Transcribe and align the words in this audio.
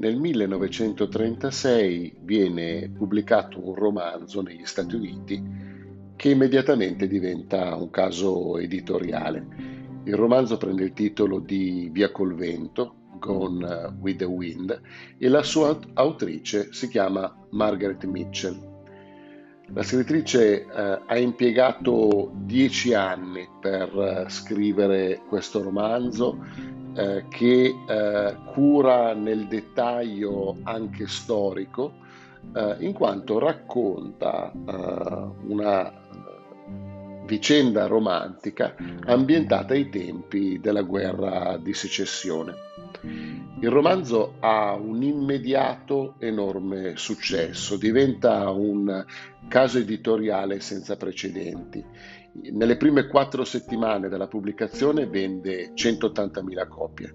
Nel 0.00 0.16
1936 0.16 2.20
viene 2.22 2.88
pubblicato 2.88 3.62
un 3.62 3.74
romanzo 3.74 4.40
negli 4.40 4.64
Stati 4.64 4.94
Uniti 4.94 5.42
che 6.16 6.30
immediatamente 6.30 7.06
diventa 7.06 7.76
un 7.76 7.90
caso 7.90 8.56
editoriale. 8.56 9.46
Il 10.04 10.14
romanzo 10.14 10.56
prende 10.56 10.84
il 10.84 10.94
titolo 10.94 11.38
di 11.38 11.90
Via 11.92 12.10
col 12.10 12.34
vento, 12.34 12.94
Gone 13.18 13.98
with 14.00 14.16
the 14.16 14.24
Wind, 14.24 14.80
e 15.18 15.28
la 15.28 15.42
sua 15.42 15.78
autrice 15.92 16.72
si 16.72 16.88
chiama 16.88 17.36
Margaret 17.50 18.02
Mitchell. 18.06 18.58
La 19.74 19.82
scrittrice 19.82 20.62
eh, 20.62 21.00
ha 21.06 21.18
impiegato 21.18 22.32
dieci 22.36 22.94
anni 22.94 23.46
per 23.60 23.94
eh, 23.94 24.30
scrivere 24.30 25.20
questo 25.28 25.62
romanzo 25.62 26.38
eh, 27.00 27.24
che 27.30 27.74
eh, 27.86 28.36
cura 28.52 29.14
nel 29.14 29.46
dettaglio 29.46 30.58
anche 30.64 31.06
storico, 31.08 31.94
eh, 32.54 32.76
in 32.80 32.92
quanto 32.92 33.38
racconta 33.38 34.52
eh, 34.52 35.46
una 35.46 35.94
vicenda 37.24 37.86
romantica 37.86 38.74
ambientata 39.06 39.72
ai 39.72 39.88
tempi 39.88 40.58
della 40.60 40.82
guerra 40.82 41.56
di 41.62 41.72
secessione. 41.72 42.54
Il 43.60 43.70
romanzo 43.70 44.34
ha 44.40 44.74
un 44.74 45.02
immediato 45.02 46.16
enorme 46.18 46.96
successo, 46.96 47.76
diventa 47.76 48.50
un 48.50 49.04
caso 49.48 49.78
editoriale 49.78 50.60
senza 50.60 50.96
precedenti 50.96 51.82
nelle 52.32 52.76
prime 52.76 53.06
quattro 53.06 53.44
settimane 53.44 54.08
della 54.08 54.28
pubblicazione 54.28 55.06
vende 55.06 55.72
180.000 55.74 56.68
copie, 56.68 57.14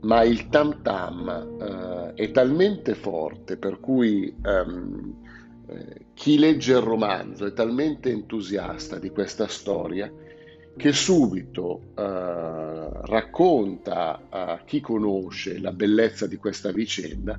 ma 0.00 0.22
il 0.22 0.48
tam 0.48 0.82
tam 0.82 2.12
eh, 2.14 2.14
è 2.14 2.30
talmente 2.30 2.94
forte 2.94 3.56
per 3.56 3.80
cui 3.80 4.34
ehm, 4.42 5.14
eh, 5.68 6.06
chi 6.14 6.38
legge 6.38 6.72
il 6.72 6.80
romanzo 6.80 7.46
è 7.46 7.52
talmente 7.52 8.10
entusiasta 8.10 8.98
di 8.98 9.10
questa 9.10 9.46
storia 9.46 10.12
che 10.76 10.92
subito 10.92 11.92
eh, 11.94 12.02
racconta 13.04 14.22
a 14.28 14.62
chi 14.64 14.80
conosce 14.80 15.58
la 15.60 15.72
bellezza 15.72 16.26
di 16.26 16.36
questa 16.36 16.72
vicenda 16.72 17.38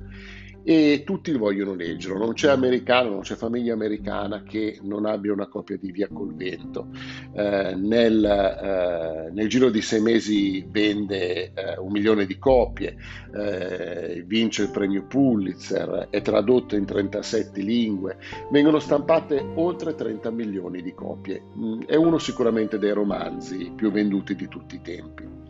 e 0.64 1.02
tutti 1.04 1.30
vogliono 1.32 1.74
leggerlo. 1.74 2.18
Non 2.18 2.32
c'è 2.32 2.48
americano, 2.48 3.10
non 3.10 3.20
c'è 3.20 3.36
famiglia 3.36 3.74
americana 3.74 4.42
che 4.42 4.78
non 4.82 5.04
abbia 5.04 5.32
una 5.32 5.46
copia 5.46 5.76
di 5.76 5.92
Via 5.92 6.08
col 6.08 6.34
vento. 6.34 6.88
Eh, 7.32 7.74
nel, 7.74 8.24
eh, 8.24 9.30
nel, 9.30 9.48
giro 9.48 9.68
di 9.68 9.82
sei 9.82 10.00
mesi 10.00 10.66
vende 10.66 11.52
eh, 11.52 11.78
un 11.78 11.92
milione 11.92 12.24
di 12.24 12.38
copie, 12.38 12.96
eh, 13.34 14.24
vince 14.26 14.62
il 14.62 14.70
premio 14.70 15.04
Pulitzer, 15.06 16.08
è 16.10 16.22
tradotto 16.22 16.76
in 16.76 16.86
37 16.86 17.60
lingue, 17.60 18.16
vengono 18.50 18.78
stampate 18.78 19.44
oltre 19.56 19.94
30 19.94 20.30
milioni 20.30 20.80
di 20.80 20.94
copie. 20.94 21.42
Mm, 21.58 21.82
è 21.82 21.94
uno 21.94 22.16
sicuramente 22.18 22.78
dei 22.78 22.92
romanzi 22.92 23.70
più 23.76 23.90
venduti 23.90 24.34
di 24.34 24.48
tutti 24.48 24.76
i 24.76 24.80
tempi. 24.80 25.43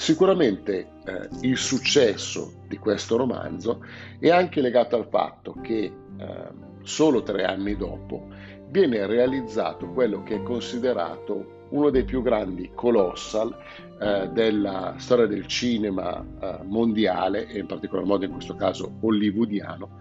Sicuramente 0.00 0.92
eh, 1.04 1.28
il 1.42 1.58
successo 1.58 2.62
di 2.66 2.78
questo 2.78 3.18
romanzo 3.18 3.84
è 4.18 4.30
anche 4.30 4.62
legato 4.62 4.96
al 4.96 5.06
fatto 5.10 5.54
che 5.60 5.92
eh, 6.16 6.48
solo 6.80 7.22
tre 7.22 7.44
anni 7.44 7.76
dopo 7.76 8.28
viene 8.70 9.04
realizzato 9.06 9.90
quello 9.90 10.22
che 10.22 10.36
è 10.36 10.42
considerato 10.42 11.66
uno 11.68 11.90
dei 11.90 12.04
più 12.04 12.22
grandi 12.22 12.70
colossal 12.74 13.54
eh, 14.00 14.30
della 14.32 14.94
storia 14.96 15.26
del 15.26 15.46
cinema 15.46 16.24
eh, 16.40 16.60
mondiale 16.64 17.46
e 17.48 17.58
in 17.58 17.66
particolar 17.66 18.06
modo 18.06 18.24
in 18.24 18.32
questo 18.32 18.54
caso 18.54 18.90
hollywoodiano 19.02 19.98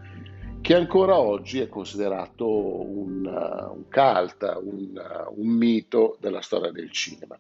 che 0.61 0.75
ancora 0.75 1.19
oggi 1.19 1.59
è 1.59 1.67
considerato 1.67 2.47
un, 2.47 3.25
uh, 3.25 3.75
un 3.75 3.83
cult, 3.89 4.59
un, 4.61 4.93
uh, 4.95 5.41
un 5.41 5.47
mito 5.47 6.17
della 6.21 6.41
storia 6.41 6.71
del 6.71 6.89
cinema. 6.89 7.38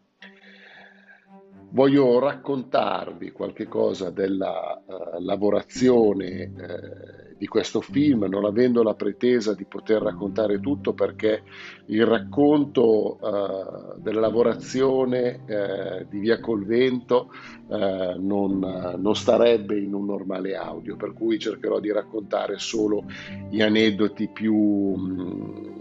Voglio 1.71 2.17
raccontarvi 2.17 3.31
qualche 3.31 3.67
cosa 3.67 4.09
della 4.09 4.81
uh, 4.83 5.21
lavorazione 5.21 6.51
uh, 6.51 7.37
di 7.37 7.45
questo 7.45 7.79
film, 7.79 8.23
non 8.23 8.43
avendo 8.43 8.81
la 8.81 8.95
pretesa 8.95 9.53
di 9.53 9.65
poter 9.65 10.01
raccontare 10.01 10.59
tutto 10.59 10.93
perché 10.93 11.43
il 11.85 12.07
racconto 12.07 13.19
uh, 13.21 14.01
della 14.01 14.19
lavorazione 14.19 16.07
di 16.09 16.19
Via 16.19 16.39
col 16.39 16.65
Vento 16.65 17.29
non, 17.69 18.95
non, 18.97 19.15
starebbe 19.15 19.79
in 19.79 19.93
un 19.93 20.05
normale 20.05 20.55
audio, 20.55 20.95
per 20.95 21.13
cui 21.13 21.39
cercherò 21.39 21.79
di 21.79 21.91
raccontare 21.91 22.57
solo 22.57 23.05
gli 23.49 23.61
aneddoti 23.61 24.27
più... 24.27 24.55
Um, 24.55 25.78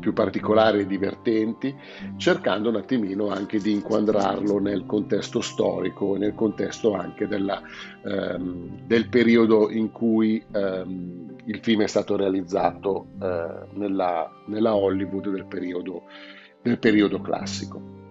più 0.00 0.12
particolari 0.12 0.80
e 0.80 0.86
divertenti, 0.86 1.74
cercando 2.16 2.68
un 2.68 2.76
attimino 2.76 3.28
anche 3.28 3.58
di 3.58 3.72
inquadrarlo 3.72 4.58
nel 4.58 4.84
contesto 4.86 5.40
storico 5.40 6.16
e 6.16 6.18
nel 6.18 6.34
contesto 6.34 6.94
anche 6.94 7.26
della, 7.26 7.62
ehm, 8.04 8.86
del 8.86 9.08
periodo 9.08 9.70
in 9.70 9.92
cui 9.92 10.42
ehm, 10.52 11.36
il 11.44 11.60
film 11.60 11.82
è 11.82 11.86
stato 11.86 12.16
realizzato 12.16 13.08
eh, 13.20 13.66
nella, 13.74 14.30
nella, 14.46 14.74
Hollywood 14.74 15.30
del 15.30 15.46
periodo, 15.46 16.02
del 16.62 16.78
periodo 16.78 17.20
classico. 17.20 18.04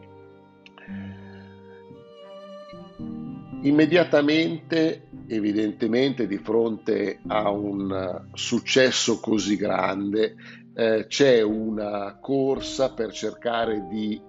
Immediatamente, 3.62 5.08
evidentemente, 5.28 6.28
di 6.28 6.38
fronte 6.38 7.20
a 7.28 7.50
un 7.50 8.28
successo 8.34 9.20
così 9.20 9.56
grande, 9.56 10.36
eh, 10.76 11.06
c'è 11.08 11.42
una 11.42 12.18
corsa 12.20 12.94
per 12.94 13.12
cercare 13.12 13.88
di 13.90 14.22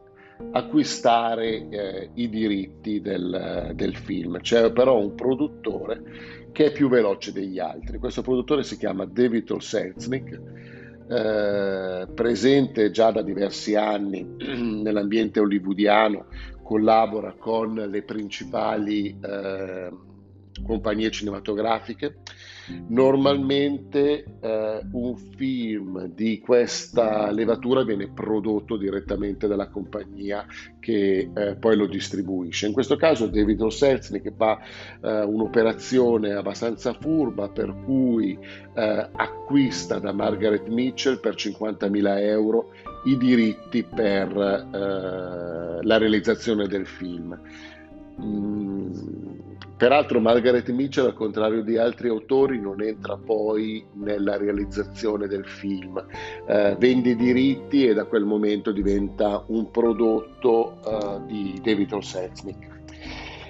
acquistare 0.52 1.68
eh, 1.68 2.10
i 2.14 2.28
diritti 2.28 3.00
del, 3.00 3.72
del, 3.74 3.96
film. 3.96 4.38
C'è 4.40 4.70
però 4.70 4.98
un 4.98 5.14
produttore 5.14 6.02
che 6.52 6.66
è 6.66 6.72
più 6.72 6.88
veloce 6.88 7.32
degli 7.32 7.58
altri. 7.58 7.98
Questo 7.98 8.22
produttore 8.22 8.62
si 8.62 8.76
chiama 8.76 9.06
David 9.06 9.50
Olseznik, 9.50 10.40
eh, 11.08 12.06
presente 12.14 12.90
già 12.90 13.10
da 13.10 13.22
diversi 13.22 13.74
anni 13.74 14.26
nell'ambiente 14.38 15.40
hollywoodiano, 15.40 16.26
collabora 16.62 17.34
con 17.38 17.74
le 17.74 18.02
principali 18.02 19.18
eh, 19.20 19.90
compagnie 20.64 21.10
cinematografiche 21.10 22.18
Normalmente 22.88 24.24
eh, 24.40 24.80
un 24.92 25.16
film 25.36 26.06
di 26.06 26.40
questa 26.40 27.30
levatura 27.30 27.84
viene 27.84 28.08
prodotto 28.08 28.76
direttamente 28.76 29.46
dalla 29.46 29.68
compagnia 29.68 30.44
che 30.80 31.30
eh, 31.32 31.56
poi 31.56 31.76
lo 31.76 31.86
distribuisce. 31.86 32.66
In 32.66 32.72
questo 32.72 32.96
caso 32.96 33.26
David 33.26 33.60
Roselzny 33.60 34.20
che 34.20 34.32
fa 34.36 34.58
eh, 35.00 35.22
un'operazione 35.22 36.32
abbastanza 36.32 36.92
furba 36.94 37.48
per 37.48 37.74
cui 37.84 38.38
eh, 38.74 39.08
acquista 39.12 39.98
da 39.98 40.12
Margaret 40.12 40.66
Mitchell 40.68 41.20
per 41.20 41.34
50.000 41.34 42.18
euro 42.20 42.70
i 43.04 43.16
diritti 43.16 43.82
per 43.84 44.30
eh, 44.36 45.82
la 45.82 45.98
realizzazione 45.98 46.66
del 46.66 46.86
film. 46.86 47.38
Mm, 48.20 49.55
Peraltro 49.76 50.20
Margaret 50.20 50.70
Mitchell, 50.70 51.04
al 51.04 51.12
contrario 51.12 51.62
di 51.62 51.76
altri 51.76 52.08
autori, 52.08 52.58
non 52.58 52.80
entra 52.80 53.18
poi 53.18 53.84
nella 53.92 54.38
realizzazione 54.38 55.26
del 55.26 55.44
film, 55.46 56.02
eh, 56.46 56.74
vende 56.78 57.10
i 57.10 57.16
diritti 57.16 57.86
e 57.86 57.92
da 57.92 58.04
quel 58.04 58.24
momento 58.24 58.72
diventa 58.72 59.44
un 59.48 59.70
prodotto 59.70 60.78
eh, 60.82 61.26
di 61.26 61.60
David 61.62 61.92
Olsetsnik. 61.92 62.75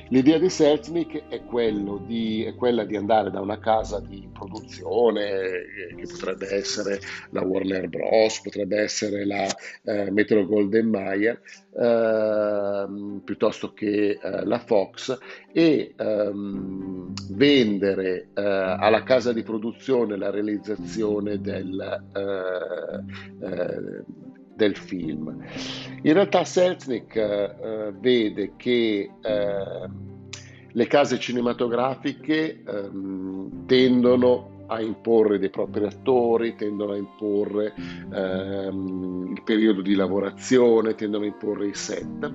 L'idea 0.08 0.38
di 0.38 0.49
Selznick 0.49 1.29
è, 1.29 1.43
è, 1.43 2.55
quella 2.55 2.85
di 2.85 2.97
andare 2.97 3.31
da 3.31 3.41
una 3.41 3.58
casa 3.58 3.99
di 3.99 4.29
produzione, 4.32 5.31
eh, 5.31 5.94
che 5.97 6.06
potrebbe 6.06 6.55
essere 6.55 7.00
la 7.31 7.43
Warner 7.43 7.88
Bros., 7.88 8.41
potrebbe 8.41 8.79
essere 8.79 9.26
la 9.26 9.47
eh, 9.85 10.11
Metro 10.12 10.47
Golden 10.47 10.88
Mayer, 10.88 11.41
eh, 11.73 12.87
piuttosto 13.25 13.73
che 13.73 14.19
eh, 14.23 14.44
la 14.44 14.58
Fox, 14.61 15.19
e 15.53 15.94
ehm, 15.97 17.12
vendere 17.31 18.29
eh, 18.35 18.43
alla 18.43 19.03
casa 19.03 19.32
di 19.32 19.43
produzione 19.43 20.17
la 20.17 20.31
realizzazione 20.31 21.41
del 21.41 22.05
eh, 22.14 24.05
del 24.56 24.76
film. 24.76 25.44
In 26.03 26.12
realtà 26.12 26.44
Selznick 26.44 27.14
eh, 27.14 27.93
vede 27.99 28.53
che 28.56 29.11
eh, 29.20 29.88
le 30.69 30.87
case 30.87 31.19
cinematografiche 31.19 32.62
ehm, 32.67 33.67
tendono 33.67 34.64
a 34.69 34.81
imporre 34.81 35.38
dei 35.38 35.50
propri 35.50 35.85
attori, 35.85 36.56
tendono 36.56 36.93
a 36.93 36.97
imporre 36.97 37.73
ehm, 38.12 39.32
il 39.35 39.43
periodo 39.44 39.82
di 39.82 39.94
lavorazione, 39.94 40.94
tendono 40.94 41.25
a 41.25 41.29
imporre 41.29 41.69
i 41.69 41.75
set, 41.75 42.32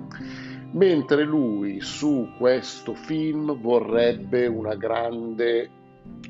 mentre 0.72 1.24
lui 1.24 1.82
su 1.82 2.30
questo 2.38 2.94
film 2.94 3.60
vorrebbe 3.60 4.48
una 4.48 4.76
grande 4.76 5.70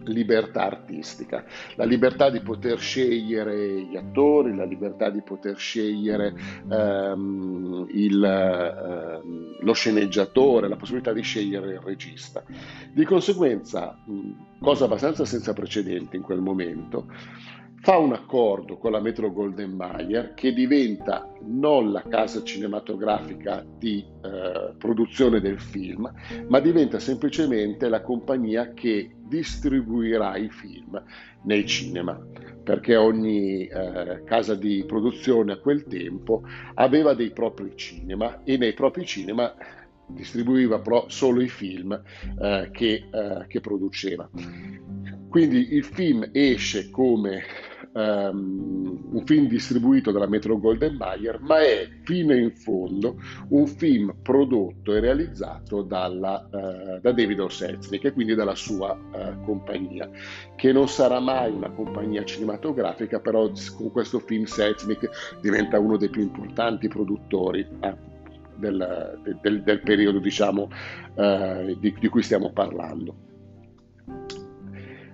libertà 0.06 0.66
artistica, 0.66 1.46
la 1.76 1.84
libertà 1.84 2.30
di 2.30 2.42
poter 2.42 2.80
scegliere 2.80 3.84
gli 3.84 3.96
attori, 3.96 4.56
la 4.56 4.66
libertà 4.66 5.10
di 5.10 5.22
poter 5.22 5.58
scegliere 5.58 6.34
ehm, 6.70 7.88
il, 7.92 8.24
ehm, 8.24 9.58
lo 9.60 9.74
sceneggiatore, 9.74 10.68
la 10.68 10.76
possibilità 10.76 11.14
di 11.14 11.22
scegliere 11.22 11.74
il 11.74 11.80
regista. 11.80 12.44
Di 12.94 13.06
conseguenza, 13.06 13.98
cosa 14.60 14.86
abbastanza 14.86 15.26
senza 15.26 15.54
precedenti 15.54 16.16
in 16.16 16.24
quel 16.24 16.42
momento, 16.42 17.06
fa 17.82 17.98
un 17.98 18.14
accordo 18.14 18.78
con 18.78 18.92
la 18.92 19.00
Metro 19.00 19.34
Golden 19.34 19.72
Mayer 19.72 20.36
che 20.36 20.54
diventa 20.54 21.28
non 21.42 21.92
la 21.92 22.04
casa 22.08 22.44
cinematografica 22.44 23.66
di 23.66 24.06
eh, 24.24 24.76
produzione 24.78 25.42
del 25.42 25.60
film, 25.60 26.12
ma 26.48 26.60
diventa 26.60 27.00
semplicemente 27.00 27.90
la 27.90 28.02
compagnia 28.02 28.74
che 28.74 29.16
distribuirà 29.28 30.38
i 30.38 30.50
film 30.50 31.02
nei 31.46 31.66
cinema, 31.66 32.24
perché 32.64 32.96
ogni 32.96 33.66
eh, 33.66 34.22
casa 34.26 34.54
di 34.54 34.84
produzione 34.86 35.54
a 35.54 35.58
quel 35.58 35.86
tempo 35.86 36.44
aveva 36.76 37.16
dei 37.16 37.32
propri 37.32 37.76
cinema 37.76 38.44
e 38.44 38.58
nei 38.58 38.74
propri 38.74 39.06
cinema 39.06 39.56
distribuiva 40.06 40.80
pro- 40.80 41.06
solo 41.08 41.42
i 41.42 41.50
film 41.50 42.00
eh, 42.40 42.70
che, 42.72 43.08
eh, 43.12 43.46
che 43.48 43.60
produceva. 43.60 44.30
Quindi 45.30 45.74
il 45.74 45.86
film 45.86 46.30
esce 46.34 46.90
come 46.92 47.42
um, 47.94 49.10
un 49.12 49.26
film 49.26 49.48
distribuito 49.48 50.12
dalla 50.12 50.28
Metro 50.28 50.58
Golden 50.60 50.96
Mayer, 50.96 51.40
ma 51.42 51.60
è 51.60 51.88
fino 52.04 52.34
in 52.34 52.52
fondo 52.52 53.18
un 53.50 53.68
film 53.68 54.16
prodotto 54.22 54.96
e 54.96 55.00
realizzato 55.00 55.82
dalla, 55.82 56.48
uh, 56.50 57.00
da 57.02 57.12
David 57.12 57.40
Oselznick 57.40 58.06
e 58.06 58.14
quindi 58.14 58.36
dalla 58.36 58.56
sua 58.56 58.92
uh, 58.94 59.44
compagnia, 59.44 60.10
che 60.56 60.72
non 60.72 60.88
sarà 60.88 61.20
mai 61.20 61.52
una 61.52 61.72
compagnia 61.72 62.24
cinematografica, 62.24 63.20
però 63.20 63.50
con 63.76 63.92
questo 63.92 64.20
film 64.20 64.46
Selznick 64.46 65.38
diventa 65.42 65.80
uno 65.80 65.98
dei 65.98 66.10
più 66.10 66.22
importanti 66.22 66.88
produttori. 66.88 67.68
Eh, 67.80 68.10
del, 68.62 69.20
del, 69.42 69.64
del, 69.64 69.82
periodo 69.82 70.20
diciamo, 70.20 70.70
uh, 71.16 71.80
di, 71.80 71.96
di 72.00 72.08
cui 72.10 72.22
stiamo 72.22 72.52
parlando. 72.52 73.16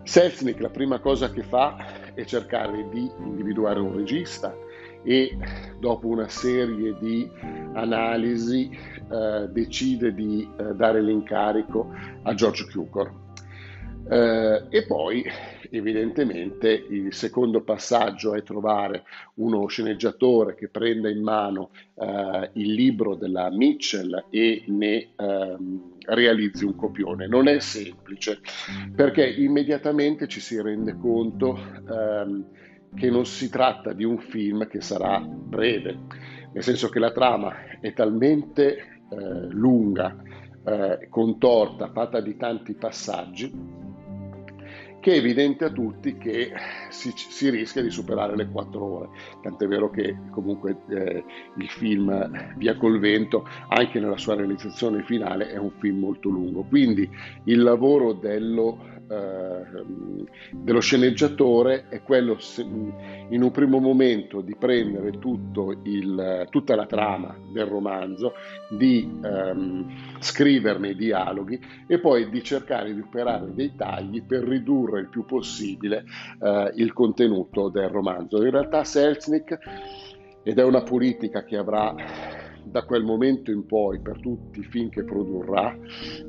Selznick 0.04 0.60
la 0.60 0.70
prima 0.70 1.00
cosa 1.00 1.32
che 1.32 1.44
fa 1.44 1.97
e 2.18 2.26
cercare 2.26 2.90
di 2.90 3.10
individuare 3.20 3.80
un 3.80 3.96
regista 3.96 4.56
e 5.04 5.38
dopo 5.80 6.08
una 6.08 6.28
serie 6.28 6.98
di 7.00 7.30
analisi 7.74 8.70
eh, 8.70 9.48
decide 9.50 10.14
di 10.14 10.50
eh, 10.58 10.74
dare 10.74 11.02
l'incarico 11.02 11.94
a 12.24 12.34
George 12.34 12.66
Cukor. 12.72 13.26
Eh, 14.10 14.64
e 14.70 14.86
poi 14.86 15.24
evidentemente 15.70 16.70
il 16.90 17.14
secondo 17.14 17.62
passaggio 17.62 18.34
è 18.34 18.42
trovare 18.42 19.04
uno 19.36 19.68
sceneggiatore 19.68 20.56
che 20.56 20.70
prenda 20.70 21.10
in 21.10 21.22
mano 21.22 21.70
eh, 21.94 22.50
il 22.54 22.74
libro 22.74 23.16
della 23.16 23.52
Mitchell 23.52 24.26
e 24.30 24.64
ne 24.68 25.10
ehm, 25.16 25.97
realizzi 26.08 26.66
un 26.66 26.76
copione. 26.76 27.28
Non 27.28 27.48
è 27.48 27.60
semplice 27.60 28.40
perché 28.96 29.28
immediatamente 29.28 30.28
ci 30.28 30.40
si 30.40 30.62
rende 30.62 30.98
conto 30.98 31.58
ehm, 31.90 32.46
che 32.96 33.10
non 33.10 33.26
si 33.26 33.50
tratta 33.50 33.94
di 33.94 34.04
un 34.04 34.18
film 34.18 34.68
che 34.68 34.82
sarà 34.82 35.20
breve, 35.20 35.98
nel 36.54 36.64
senso 36.64 36.90
che 36.90 37.00
la 37.00 37.12
trama 37.12 37.80
è 37.80 37.94
talmente 37.94 38.78
eh, 39.10 39.48
lunga, 39.50 40.16
eh, 40.66 41.08
contorta, 41.10 41.92
fatta 41.92 42.22
di 42.22 42.36
tanti 42.38 42.74
passaggi 42.74 43.86
che 45.08 45.14
è 45.14 45.18
evidente 45.20 45.64
a 45.64 45.70
tutti 45.70 46.18
che 46.18 46.52
si, 46.90 47.14
si, 47.16 47.50
rischia 47.50 47.82
di 47.82 47.90
superare 47.90 48.36
le 48.36 48.50
quattro 48.50 48.84
ore, 48.84 49.10
tant'è 49.42 49.66
vero 49.66 49.90
che 49.90 50.18
comunque 50.32 50.80
eh, 50.90 51.24
il 51.56 51.70
film 51.70 52.56
Via 52.58 52.76
col 52.76 53.00
vento, 53.00 53.48
anche 53.70 54.02
nella 54.02 54.18
sua 54.18 54.36
realizzazione 54.36 55.04
finale, 55.04 55.50
è 55.50 55.56
un 55.56 55.72
film 55.80 56.00
molto 56.00 56.28
lungo. 56.28 56.64
Quindi 56.64 57.10
il 57.46 57.62
lavoro 57.62 58.12
dello 58.12 58.97
eh, 59.10 59.86
dello 60.52 60.80
sceneggiatore 60.80 61.86
è 61.90 62.02
quello 62.02 62.38
in 63.30 63.42
un 63.42 63.52
primo 63.52 63.80
momento 63.80 64.42
di 64.42 64.56
prendere 64.56 65.10
il, 65.84 66.48
tutta 66.50 66.76
la 66.76 66.86
trama 66.86 67.36
del 67.52 67.66
romanzo, 67.66 68.34
di 68.70 69.20
ehm, 69.24 70.20
scriverne 70.20 70.90
i 70.90 70.96
dialoghi 70.96 71.60
e 71.88 72.00
poi 72.00 72.30
di 72.30 72.44
cercare 72.44 72.94
di 72.94 73.00
operare 73.00 73.54
dei 73.54 73.76
tagli 73.76 74.24
per 74.24 74.44
ridurre 74.44 75.02
il 75.02 75.10
più 75.10 75.26
possibile 75.26 76.04
eh, 76.42 76.72
il 76.76 76.94
contenuto 76.94 77.70
del 77.70 77.90
romanzo. 77.90 78.44
In 78.44 78.52
realtà 78.52 78.84
Selznick, 78.84 79.58
ed 80.44 80.60
è 80.60 80.64
una 80.64 80.82
politica 80.82 81.44
che 81.44 81.58
avrà 81.58 81.94
da 82.70 82.84
quel 82.84 83.04
momento 83.04 83.52
in 83.52 83.66
poi 83.66 84.00
per 84.00 84.20
tutti 84.20 84.60
i 84.60 84.64
film 84.64 84.90
che 84.90 85.04
produrrà, 85.04 85.76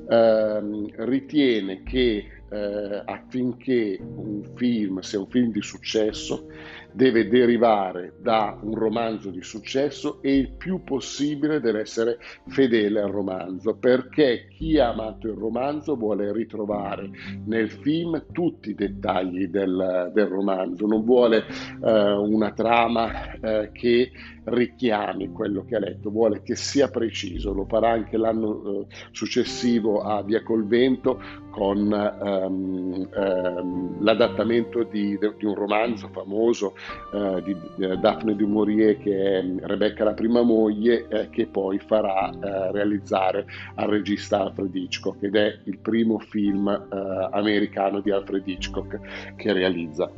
ehm, 0.08 0.86
ritiene 1.04 1.82
che 1.82 2.26
eh, 2.50 3.02
affinché 3.04 3.98
un 4.00 4.42
film 4.54 5.00
sia 5.00 5.18
un 5.18 5.28
film 5.28 5.52
di 5.52 5.62
successo, 5.62 6.46
deve 6.92 7.28
derivare 7.28 8.14
da 8.20 8.58
un 8.60 8.74
romanzo 8.74 9.30
di 9.30 9.42
successo 9.42 10.20
e 10.22 10.36
il 10.36 10.52
più 10.52 10.82
possibile 10.82 11.60
deve 11.60 11.80
essere 11.80 12.18
fedele 12.46 13.00
al 13.00 13.10
romanzo, 13.10 13.76
perché 13.76 14.48
chi 14.48 14.78
ha 14.78 14.88
amato 14.88 15.28
il 15.28 15.36
romanzo 15.36 15.96
vuole 15.96 16.32
ritrovare 16.32 17.10
nel 17.46 17.70
film 17.70 18.26
tutti 18.32 18.70
i 18.70 18.74
dettagli 18.74 19.46
del, 19.46 20.10
del 20.12 20.26
romanzo, 20.26 20.86
non 20.86 21.04
vuole 21.04 21.44
eh, 21.82 22.12
una 22.12 22.52
trama 22.52 23.32
eh, 23.32 23.70
che 23.72 24.10
richiami 24.44 25.30
quello 25.30 25.64
che 25.64 25.76
ha 25.76 25.80
letto, 25.80 26.10
vuole 26.10 26.42
che 26.42 26.56
sia 26.56 26.88
preciso, 26.88 27.52
lo 27.52 27.66
farà 27.66 27.90
anche 27.90 28.16
l'anno 28.16 28.62
eh, 28.64 28.86
successivo 29.10 30.00
a 30.02 30.22
Via 30.22 30.42
col 30.42 30.66
Vento 30.66 31.20
con 31.50 31.92
ehm, 31.92 33.08
ehm, 33.12 34.02
l'adattamento 34.02 34.84
di, 34.84 35.18
di, 35.18 35.44
un 35.44 35.54
romanzo 35.54 36.08
famoso 36.08 36.74
eh, 37.12 37.42
di, 37.42 37.56
di 37.76 38.00
Daphne 38.00 38.36
du 38.36 38.46
Maurier 38.46 38.98
che 38.98 39.38
è 39.38 39.44
Rebecca 39.66 40.04
la 40.04 40.14
prima 40.14 40.42
moglie 40.42 41.06
eh, 41.08 41.30
che 41.30 41.46
poi 41.46 41.78
farà 41.78 42.30
eh, 42.30 42.72
realizzare 42.72 43.46
al 43.74 43.88
regista 43.88 44.40
Alfred 44.40 44.74
Hitchcock 44.74 45.22
ed 45.22 45.36
è 45.36 45.58
il 45.64 45.78
primo 45.78 46.18
film 46.18 46.68
eh, 46.68 47.28
americano 47.32 48.00
di 48.00 48.10
Alfred 48.10 48.46
Hitchcock 48.46 49.34
che 49.36 49.52
realizza 49.52 50.10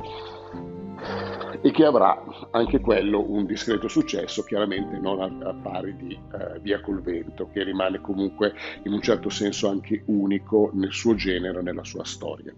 e 1.61 1.71
che 1.71 1.85
avrà 1.85 2.23
anche 2.51 2.79
quello 2.79 3.23
un 3.27 3.45
discreto 3.45 3.87
successo, 3.87 4.43
chiaramente 4.43 4.97
non 4.97 5.19
al 5.19 5.59
pari 5.61 5.95
di 5.95 6.13
eh, 6.13 6.59
Via 6.59 6.79
col 6.81 7.01
vento, 7.01 7.49
che 7.51 7.63
rimane 7.63 7.99
comunque 8.01 8.53
in 8.83 8.93
un 8.93 9.01
certo 9.01 9.29
senso 9.29 9.69
anche 9.69 10.03
unico 10.05 10.69
nel 10.73 10.91
suo 10.91 11.15
genere, 11.15 11.61
nella 11.61 11.83
sua 11.83 12.03
storia. 12.03 12.53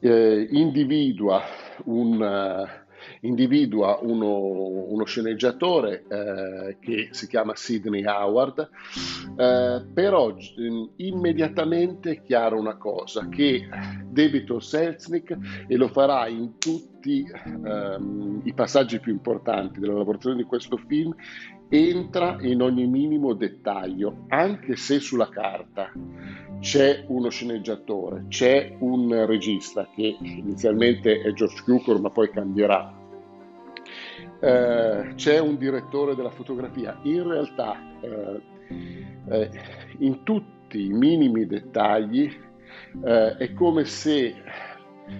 Eh, 0.00 0.48
individua 0.52 1.42
un, 1.84 2.20
uh, 2.20 2.88
individua 3.20 3.98
uno, 4.02 4.38
uno 4.88 5.04
sceneggiatore 5.04 6.04
eh, 6.08 6.76
che 6.80 7.08
si 7.10 7.26
chiama 7.26 7.54
Sidney 7.54 8.04
Howard, 8.04 8.68
eh, 9.36 9.84
però 9.92 10.34
immediatamente 10.96 12.10
è 12.10 12.22
chiara 12.22 12.56
una 12.56 12.76
cosa, 12.76 13.28
che 13.28 13.68
David 14.08 14.56
Selznick, 14.58 15.36
e 15.66 15.76
lo 15.76 15.88
farà 15.88 16.28
in 16.28 16.58
tutti 16.58 17.24
ehm, 17.64 18.40
i 18.44 18.52
passaggi 18.52 19.00
più 19.00 19.12
importanti 19.12 19.80
della 19.80 19.94
lavorazione 19.94 20.36
di 20.36 20.44
questo 20.44 20.76
film, 20.76 21.14
entra 21.68 22.36
in 22.40 22.62
ogni 22.62 22.86
minimo 22.86 23.34
dettaglio, 23.34 24.24
anche 24.28 24.76
se 24.76 25.00
sulla 25.00 25.28
carta 25.28 25.92
c'è 26.60 27.04
uno 27.08 27.28
sceneggiatore, 27.28 28.24
c'è 28.28 28.76
un 28.80 29.26
regista 29.26 29.88
che 29.94 30.16
inizialmente 30.20 31.20
è 31.20 31.32
George 31.32 31.62
Cukor 31.62 32.00
ma 32.00 32.10
poi 32.10 32.30
cambierà, 32.30 32.96
eh, 34.40 35.12
c'è 35.14 35.38
un 35.38 35.56
direttore 35.56 36.14
della 36.14 36.30
fotografia, 36.30 36.98
in 37.02 37.28
realtà 37.28 37.76
eh, 38.00 38.40
eh, 39.28 39.50
in 39.98 40.22
tutti 40.22 40.84
i 40.84 40.92
minimi 40.92 41.46
dettagli 41.46 42.30
eh, 43.04 43.36
è 43.36 43.52
come 43.52 43.84
se 43.84 44.34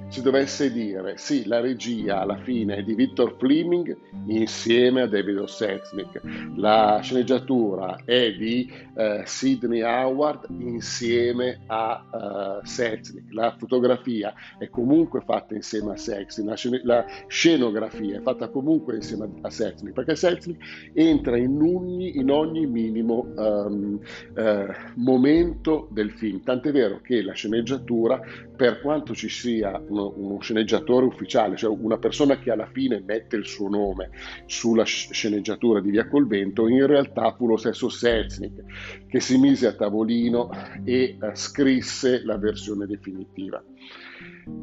si 0.09 0.23
dovesse 0.23 0.73
dire 0.73 1.17
sì, 1.17 1.47
la 1.47 1.61
regia 1.61 2.21
alla 2.21 2.39
fine 2.39 2.77
è 2.77 2.83
di 2.83 2.95
Victor 2.95 3.37
Fleming 3.39 3.97
insieme 4.27 5.03
a 5.03 5.07
David 5.07 5.45
Selznick, 5.45 6.21
la 6.57 7.01
sceneggiatura 7.03 8.01
è 8.05 8.33
di 8.33 8.71
uh, 8.95 9.21
Sidney 9.25 9.83
Howard 9.83 10.47
insieme 10.59 11.61
a 11.67 12.05
uh, 12.11 12.67
Selznick, 12.67 13.33
la 13.33 13.55
fotografia 13.59 14.33
è 14.59 14.69
comunque 14.71 15.21
fatta 15.21 15.55
insieme 15.55 15.93
a 15.93 15.97
Selznick, 15.97 16.49
la, 16.49 16.57
scen- 16.57 16.81
la, 16.85 17.05
scenografia 17.27 18.19
è 18.19 18.23
fatta 18.23 18.49
comunque 18.49 18.97
insieme 18.97 19.29
a 19.43 19.51
Selznick, 19.51 19.95
perché 19.95 20.17
Selznick 20.17 20.91
entra 20.95 21.37
in 21.37 21.61
ogni, 21.61 22.19
in 22.19 22.31
ogni 22.31 22.67
minimo 22.67 23.27
um, 23.37 24.01
uh, 24.37 24.73
momento 24.95 25.89
del 25.91 26.11
film, 26.13 26.43
tant'è 26.43 26.73
vero 26.73 27.01
che 27.03 27.23
la 27.23 27.33
sceneggiatura, 27.33 28.21
per 28.57 28.81
quanto 28.81 29.15
ci 29.15 29.29
sia 29.29 29.78
uno, 29.87 30.13
uno 30.17 30.41
sceneggiatore 30.41 31.07
ufficiale, 31.07 31.57
cioè 31.57 31.75
una 31.77 31.99
persona 31.99 32.39
che 32.39 32.51
alla 32.51 32.69
fine 32.71 33.03
mette 33.05 33.37
il 33.37 33.47
suo 33.47 33.69
nome 33.69 34.11
sulla 34.47 34.85
sceneggiatura 34.85 35.81
di 35.81 35.91
Via 35.91 36.09
Colvento, 36.09 36.69
in 36.69 36.87
realtà 36.87 37.33
fu 37.33 37.47
lo 37.47 37.57
stesso 37.57 37.89
Selznick 37.89 39.07
che 39.09 39.21
si 39.21 39.39
mise 39.39 39.67
a 39.67 39.73
tavolino 39.73 40.51
e 40.85 41.17
uh, 41.21 41.31
scrisse 41.35 42.23
la 42.25 42.37
versione 42.37 42.87
definitiva. 42.87 43.63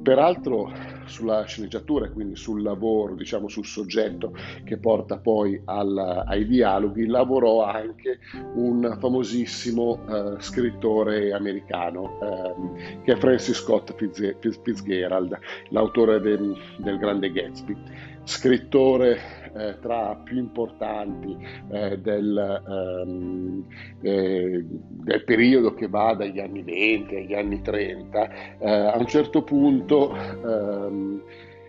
Peraltro 0.01 0.71
sulla 1.05 1.43
sceneggiatura, 1.45 2.09
quindi 2.09 2.35
sul 2.35 2.61
lavoro, 2.61 3.15
diciamo 3.15 3.47
sul 3.47 3.65
soggetto 3.65 4.33
che 4.63 4.77
porta 4.77 5.17
poi 5.17 5.59
al, 5.65 6.23
ai 6.27 6.45
dialoghi, 6.45 7.05
lavorò 7.05 7.63
anche 7.63 8.19
un 8.55 8.97
famosissimo 8.99 9.99
uh, 10.05 10.39
scrittore 10.39 11.33
americano 11.33 12.17
uh, 12.19 12.75
che 13.03 13.13
è 13.13 13.15
Francis 13.17 13.57
Scott 13.57 13.93
Fitzgerald, 13.95 15.37
l'autore 15.69 16.19
del, 16.19 16.55
del 16.77 16.97
Grande 16.97 17.31
Gatsby, 17.31 17.75
scrittore 18.23 19.45
eh, 19.55 19.79
tra 19.79 20.15
più 20.21 20.37
importanti 20.37 21.37
eh, 21.69 21.97
del, 21.99 22.63
ehm, 22.67 23.65
eh, 24.01 24.65
del, 24.67 25.23
periodo 25.23 25.73
che 25.73 25.87
va 25.87 26.13
dagli 26.13 26.39
anni 26.39 26.61
20 26.61 27.15
agli 27.15 27.33
anni 27.33 27.61
30, 27.61 28.57
eh, 28.59 28.69
a 28.69 28.97
un 28.97 29.07
certo 29.07 29.43
punto 29.43 30.13
ehm, 30.13 30.94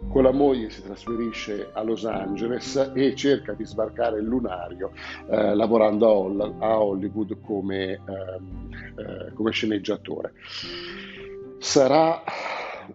con 0.08 0.22
la 0.22 0.32
moglie 0.32 0.70
si 0.70 0.82
trasferisce 0.82 1.70
a 1.72 1.82
Los 1.82 2.04
Angeles 2.04 2.92
e 2.94 3.14
cerca 3.14 3.52
di 3.54 3.64
sbarcare 3.64 4.18
il 4.18 4.26
lunario 4.26 4.92
eh, 5.28 5.54
lavorando 5.54 6.56
a, 6.60 6.80
Hollywood 6.80 7.40
come, 7.40 7.92
ehm, 7.92 8.70
eh, 8.96 9.32
come 9.32 9.50
sceneggiatore. 9.50 10.32
Sarà 11.58 12.22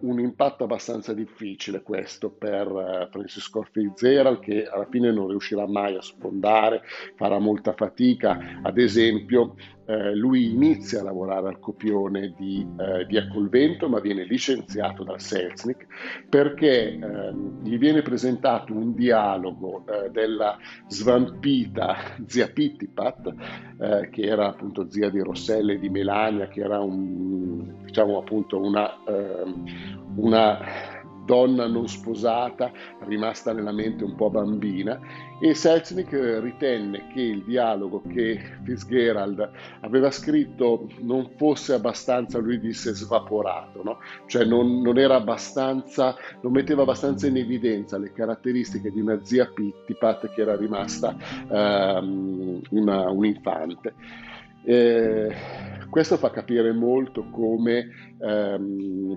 un 0.00 0.18
impatto 0.18 0.64
abbastanza 0.64 1.12
difficile 1.12 1.82
questo 1.82 2.30
per 2.30 2.66
uh, 2.66 3.08
Francisco 3.10 3.62
Fitzgerald 3.70 4.40
che 4.40 4.66
alla 4.66 4.86
fine 4.90 5.12
non 5.12 5.28
riuscirà 5.28 5.66
mai 5.66 5.96
a 5.96 6.02
sfondare, 6.02 6.82
farà 7.16 7.38
molta 7.38 7.72
fatica, 7.72 8.60
ad 8.62 8.78
esempio 8.78 9.54
eh, 9.86 10.14
lui 10.14 10.50
inizia 10.50 11.00
a 11.00 11.04
lavorare 11.04 11.48
al 11.48 11.58
copione 11.58 12.34
di 12.36 12.66
eh, 12.78 13.04
Via 13.06 13.26
Colvento 13.28 13.88
ma 13.88 14.00
viene 14.00 14.24
licenziato 14.24 15.02
dal 15.02 15.20
Selznick 15.20 15.86
perché 16.28 16.92
eh, 16.92 17.34
gli 17.62 17.78
viene 17.78 18.02
presentato 18.02 18.72
un 18.72 18.94
dialogo 18.94 19.84
eh, 19.86 20.10
della 20.10 20.56
svampita 20.88 21.96
zia 22.26 22.48
Pittipat 22.48 23.34
eh, 23.78 24.08
che 24.10 24.22
era 24.22 24.48
appunto 24.48 24.90
zia 24.90 25.10
di 25.10 25.20
Rossella 25.20 25.72
e 25.72 25.78
di 25.78 25.88
Melania 25.88 26.48
che 26.48 26.60
era 26.60 26.80
un, 26.80 27.84
diciamo 27.84 28.18
appunto 28.18 28.60
una, 28.60 29.02
ehm, 29.04 29.64
una 30.16 31.00
donna 31.32 31.66
non 31.66 31.88
sposata, 31.88 32.70
rimasta 33.06 33.54
nella 33.54 33.72
mente 33.72 34.04
un 34.04 34.14
po' 34.16 34.28
bambina, 34.28 35.00
e 35.40 35.54
Selznick 35.54 36.12
ritenne 36.42 37.06
che 37.14 37.22
il 37.22 37.42
dialogo 37.44 38.02
che 38.06 38.38
Fitzgerald 38.64 39.50
aveva 39.80 40.10
scritto 40.10 40.90
non 41.00 41.30
fosse 41.36 41.72
abbastanza, 41.72 42.38
lui 42.38 42.60
disse, 42.60 42.92
svaporato, 42.92 43.82
no? 43.82 43.98
cioè 44.26 44.44
non, 44.44 44.82
non, 44.82 44.98
era 44.98 45.14
abbastanza, 45.14 46.14
non 46.42 46.52
metteva 46.52 46.82
abbastanza 46.82 47.26
in 47.26 47.38
evidenza 47.38 47.96
le 47.96 48.12
caratteristiche 48.12 48.90
di 48.90 49.00
una 49.00 49.18
zia 49.22 49.46
Pittipat 49.46 50.34
che 50.34 50.42
era 50.42 50.54
rimasta 50.54 51.16
um, 51.48 52.60
una, 52.68 53.08
un 53.08 53.24
infante. 53.24 53.94
Eh, 54.64 55.34
questo 55.88 56.18
fa 56.18 56.30
capire 56.30 56.72
molto 56.72 57.24
come 57.30 57.88
um, 58.18 59.16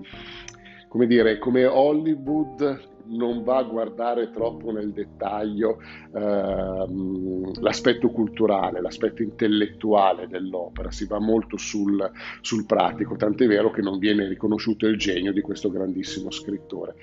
come 0.88 1.06
dire, 1.06 1.38
come 1.38 1.64
Hollywood 1.64 2.94
non 3.08 3.42
va 3.42 3.58
a 3.58 3.62
guardare 3.62 4.30
troppo 4.30 4.70
nel 4.72 4.92
dettaglio 4.92 5.78
ehm, 6.14 7.60
l'aspetto 7.60 8.10
culturale, 8.10 8.80
l'aspetto 8.80 9.22
intellettuale 9.22 10.26
dell'opera, 10.26 10.90
si 10.90 11.06
va 11.06 11.18
molto 11.18 11.56
sul, 11.56 12.10
sul 12.40 12.66
pratico, 12.66 13.16
tant'è 13.16 13.46
vero 13.46 13.70
che 13.70 13.82
non 13.82 13.98
viene 13.98 14.26
riconosciuto 14.26 14.86
il 14.86 14.98
genio 14.98 15.32
di 15.32 15.40
questo 15.40 15.70
grandissimo 15.70 16.30
scrittore. 16.30 16.96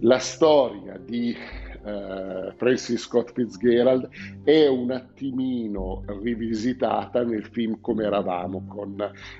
La 0.00 0.18
storia 0.18 0.98
di 1.04 1.34
eh, 1.84 2.52
Francis 2.56 3.02
Scott 3.02 3.32
Fitzgerald 3.32 4.08
è 4.42 4.66
un 4.66 4.90
attimino 4.90 6.02
rivisitata 6.22 7.22
nel 7.24 7.44
film 7.44 7.80
Come 7.80 8.04
eravamo 8.04 8.64
con 8.66 8.96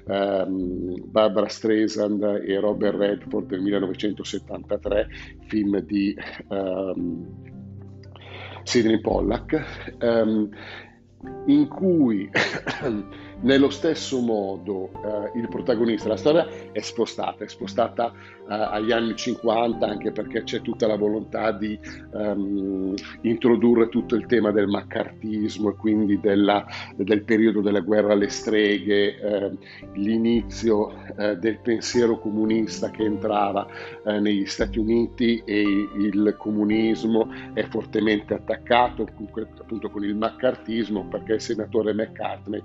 ehm, 0.06 1.10
Barbara 1.10 1.48
Streisand 1.48 2.42
e 2.46 2.60
Robert 2.60 2.96
Redford 2.96 3.46
del 3.48 3.60
1973, 3.60 5.08
film 5.46 5.78
di 5.80 6.16
ehm, 6.48 7.26
Sidney 8.62 9.00
Pollack, 9.00 9.96
ehm, 9.98 10.48
in 11.46 11.68
cui 11.68 12.28
nello 13.40 13.70
stesso 13.70 14.20
modo 14.20 14.90
eh, 15.04 15.38
il 15.38 15.48
protagonista, 15.48 16.08
la 16.08 16.16
storia 16.16 16.46
è 16.72 16.80
spostata, 16.80 17.44
è 17.44 17.48
spostata 17.48 18.12
eh, 18.48 18.54
agli 18.54 18.92
anni 18.92 19.16
50 19.16 19.86
anche 19.86 20.12
perché 20.12 20.42
c'è 20.44 20.60
tutta 20.60 20.86
la 20.86 20.96
volontà 20.96 21.52
di 21.52 21.78
um, 22.12 22.94
introdurre 23.22 23.88
tutto 23.88 24.14
il 24.14 24.26
tema 24.26 24.50
del 24.50 24.68
maccartismo 24.68 25.70
e 25.70 25.74
quindi 25.76 26.20
della, 26.20 26.66
del 26.96 27.22
periodo 27.24 27.60
della 27.60 27.80
guerra 27.80 28.12
alle 28.12 28.28
streghe, 28.28 29.18
eh, 29.18 29.50
l'inizio 29.94 30.92
eh, 31.16 31.36
del 31.36 31.58
pensiero 31.60 32.18
comunista 32.18 32.90
che 32.90 33.04
entrava 33.04 33.66
eh, 34.04 34.20
negli 34.20 34.46
Stati 34.46 34.78
Uniti 34.78 35.42
e 35.44 35.60
il 35.60 36.34
comunismo 36.38 37.28
è 37.52 37.64
fortemente 37.64 38.34
attaccato 38.34 39.06
appunto 39.58 39.90
con 39.90 40.04
il 40.04 40.14
maccartismo 40.14 41.06
perché 41.06 41.34
il 41.34 41.40
senatore 41.40 41.92
McCartney 41.94 42.62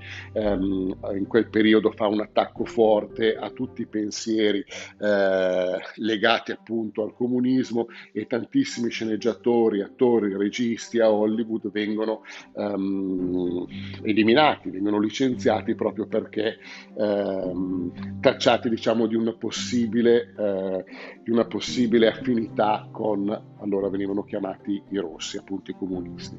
ehm, 0.60 1.18
in 1.18 1.28
quel 1.28 1.50
periodo 1.50 1.92
fa 1.92 2.08
un 2.08 2.22
attacco 2.22 2.66
forte 2.66 3.36
a 3.36 3.50
tutti 3.50 3.82
i 3.82 3.88
pensieri 3.88 4.63
eh, 5.00 5.80
legati 5.96 6.51
appunto 6.51 7.04
al 7.04 7.13
comunismo 7.13 7.88
e 8.12 8.25
tantissimi 8.28 8.89
sceneggiatori, 8.89 9.82
attori, 9.82 10.36
registi 10.36 11.00
a 11.00 11.12
Hollywood 11.12 11.72
vengono 11.72 12.22
um, 12.54 13.66
eliminati, 14.01 14.70
vengono 14.70 15.00
licenziati 15.00 15.75
proprio 15.75 16.08
perché 16.08 16.58
um, 16.94 18.20
tacciati 18.20 18.70
diciamo 18.70 19.08
di 19.08 19.16
una 19.16 19.34
possibile, 19.34 20.34
uh, 20.36 20.84
di 21.24 21.32
una 21.32 21.46
possibile 21.46 22.08
affinità 22.08 22.88
con, 22.92 23.30
allora 23.60 23.89
venivano 23.89 24.24
chiamati 24.24 24.82
i 24.89 24.98
rossi, 24.98 25.38
appunto 25.38 25.72
i 25.72 25.75
comunisti. 25.75 26.38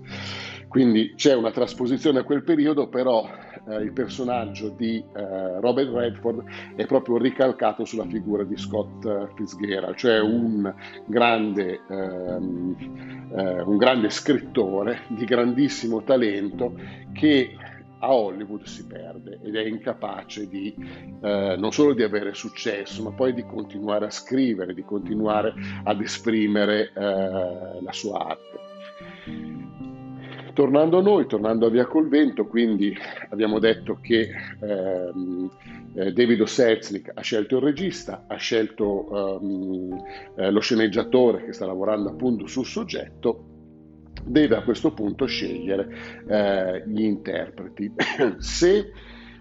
Quindi 0.68 1.14
c'è 1.16 1.34
una 1.34 1.50
trasposizione 1.50 2.20
a 2.20 2.24
quel 2.24 2.44
periodo, 2.44 2.88
però 2.88 3.28
eh, 3.68 3.76
il 3.76 3.92
personaggio 3.92 4.68
di 4.68 5.02
eh, 5.14 5.60
Robert 5.60 5.92
Redford 5.92 6.44
è 6.76 6.86
proprio 6.86 7.18
ricalcato 7.18 7.84
sulla 7.84 8.06
figura 8.06 8.44
di 8.44 8.56
Scott 8.56 9.04
eh, 9.04 9.28
Fitzgerald, 9.34 9.96
cioè 9.96 10.20
un 10.20 10.72
grande, 11.06 11.80
ehm, 11.88 13.30
eh, 13.36 13.60
un 13.62 13.76
grande 13.76 14.10
scrittore 14.10 15.00
di 15.08 15.24
grandissimo 15.24 16.02
talento 16.02 16.74
che 17.12 17.56
a 18.00 18.12
Hollywood 18.12 18.64
si 18.64 18.86
perde 18.86 19.40
ed 19.42 19.54
è 19.56 19.62
incapace 19.62 20.48
di 20.48 20.74
eh, 21.22 21.56
non 21.58 21.72
solo 21.72 21.92
di 21.92 22.02
avere 22.02 22.34
successo, 22.34 23.02
ma 23.02 23.12
poi 23.12 23.34
di 23.34 23.44
continuare 23.44 24.06
a 24.06 24.10
scrivere, 24.10 24.74
di 24.74 24.82
continuare 24.82 25.52
ad 25.84 26.00
esprimere 26.00 26.92
eh, 26.94 27.82
la 27.82 27.92
sua 27.92 28.26
arte. 28.26 29.59
Tornando 30.52 30.98
a 30.98 31.02
noi, 31.02 31.26
tornando 31.26 31.66
a 31.66 31.70
Via 31.70 31.86
Colvento, 31.86 32.46
quindi 32.46 32.96
abbiamo 33.28 33.58
detto 33.58 33.98
che 34.00 34.30
ehm, 34.60 35.50
eh, 35.94 36.12
David 36.12 36.42
Selznick 36.44 37.12
ha 37.14 37.20
scelto 37.20 37.56
il 37.56 37.62
regista, 37.62 38.24
ha 38.26 38.36
scelto 38.36 39.40
ehm, 39.40 40.04
eh, 40.36 40.50
lo 40.50 40.60
sceneggiatore 40.60 41.44
che 41.44 41.52
sta 41.52 41.66
lavorando 41.66 42.10
appunto 42.10 42.46
sul 42.46 42.66
soggetto, 42.66 43.44
deve 44.24 44.56
a 44.56 44.62
questo 44.62 44.92
punto 44.92 45.26
scegliere 45.26 45.88
eh, 46.26 46.84
gli 46.86 47.02
interpreti. 47.02 47.92
Se 48.38 48.92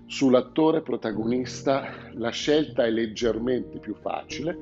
sull'attore 0.05 0.81
protagonista 0.81 2.09
la 2.13 2.31
scelta 2.31 2.85
è 2.85 2.89
leggermente 2.89 3.79
più 3.79 3.93
facile, 3.95 4.57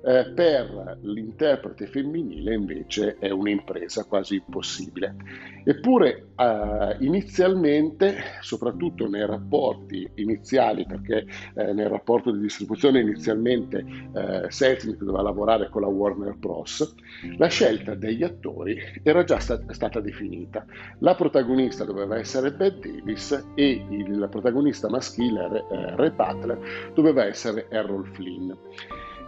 Eh, 0.00 0.32
per 0.32 0.98
l'interprete 1.02 1.86
femminile 1.86 2.54
invece 2.54 3.16
è 3.18 3.30
un'impresa 3.30 4.04
quasi 4.04 4.36
impossibile. 4.36 5.16
Eppure 5.64 6.28
eh, 6.36 6.96
inizialmente, 7.00 8.16
soprattutto 8.40 9.08
nei 9.08 9.26
rapporti 9.26 10.08
iniziali, 10.14 10.86
perché 10.86 11.26
eh, 11.54 11.72
nel 11.72 11.88
rapporto 11.88 12.30
di 12.30 12.40
distribuzione 12.40 13.00
inizialmente 13.00 13.84
eh, 14.14 14.46
Selznick 14.48 14.98
doveva 14.98 15.22
lavorare 15.22 15.68
con 15.68 15.82
la 15.82 15.88
Warner 15.88 16.36
Bros., 16.36 16.94
la 17.36 17.48
scelta 17.48 17.94
degli 17.94 18.22
attori 18.22 18.78
era 19.02 19.24
già 19.24 19.40
sta- 19.40 19.60
stata 19.70 20.00
definita. 20.00 20.64
La 21.00 21.16
protagonista 21.16 21.84
doveva 21.84 22.16
essere 22.16 22.52
Bette 22.52 22.88
Davis 22.88 23.46
e 23.54 23.84
il 23.90 24.28
protagonista 24.30 24.88
maschile, 24.88 25.64
eh, 25.70 25.96
Ray 25.96 26.10
Butler, 26.12 26.92
doveva 26.94 27.24
essere 27.24 27.66
Errol 27.68 28.06
Flynn. 28.06 28.52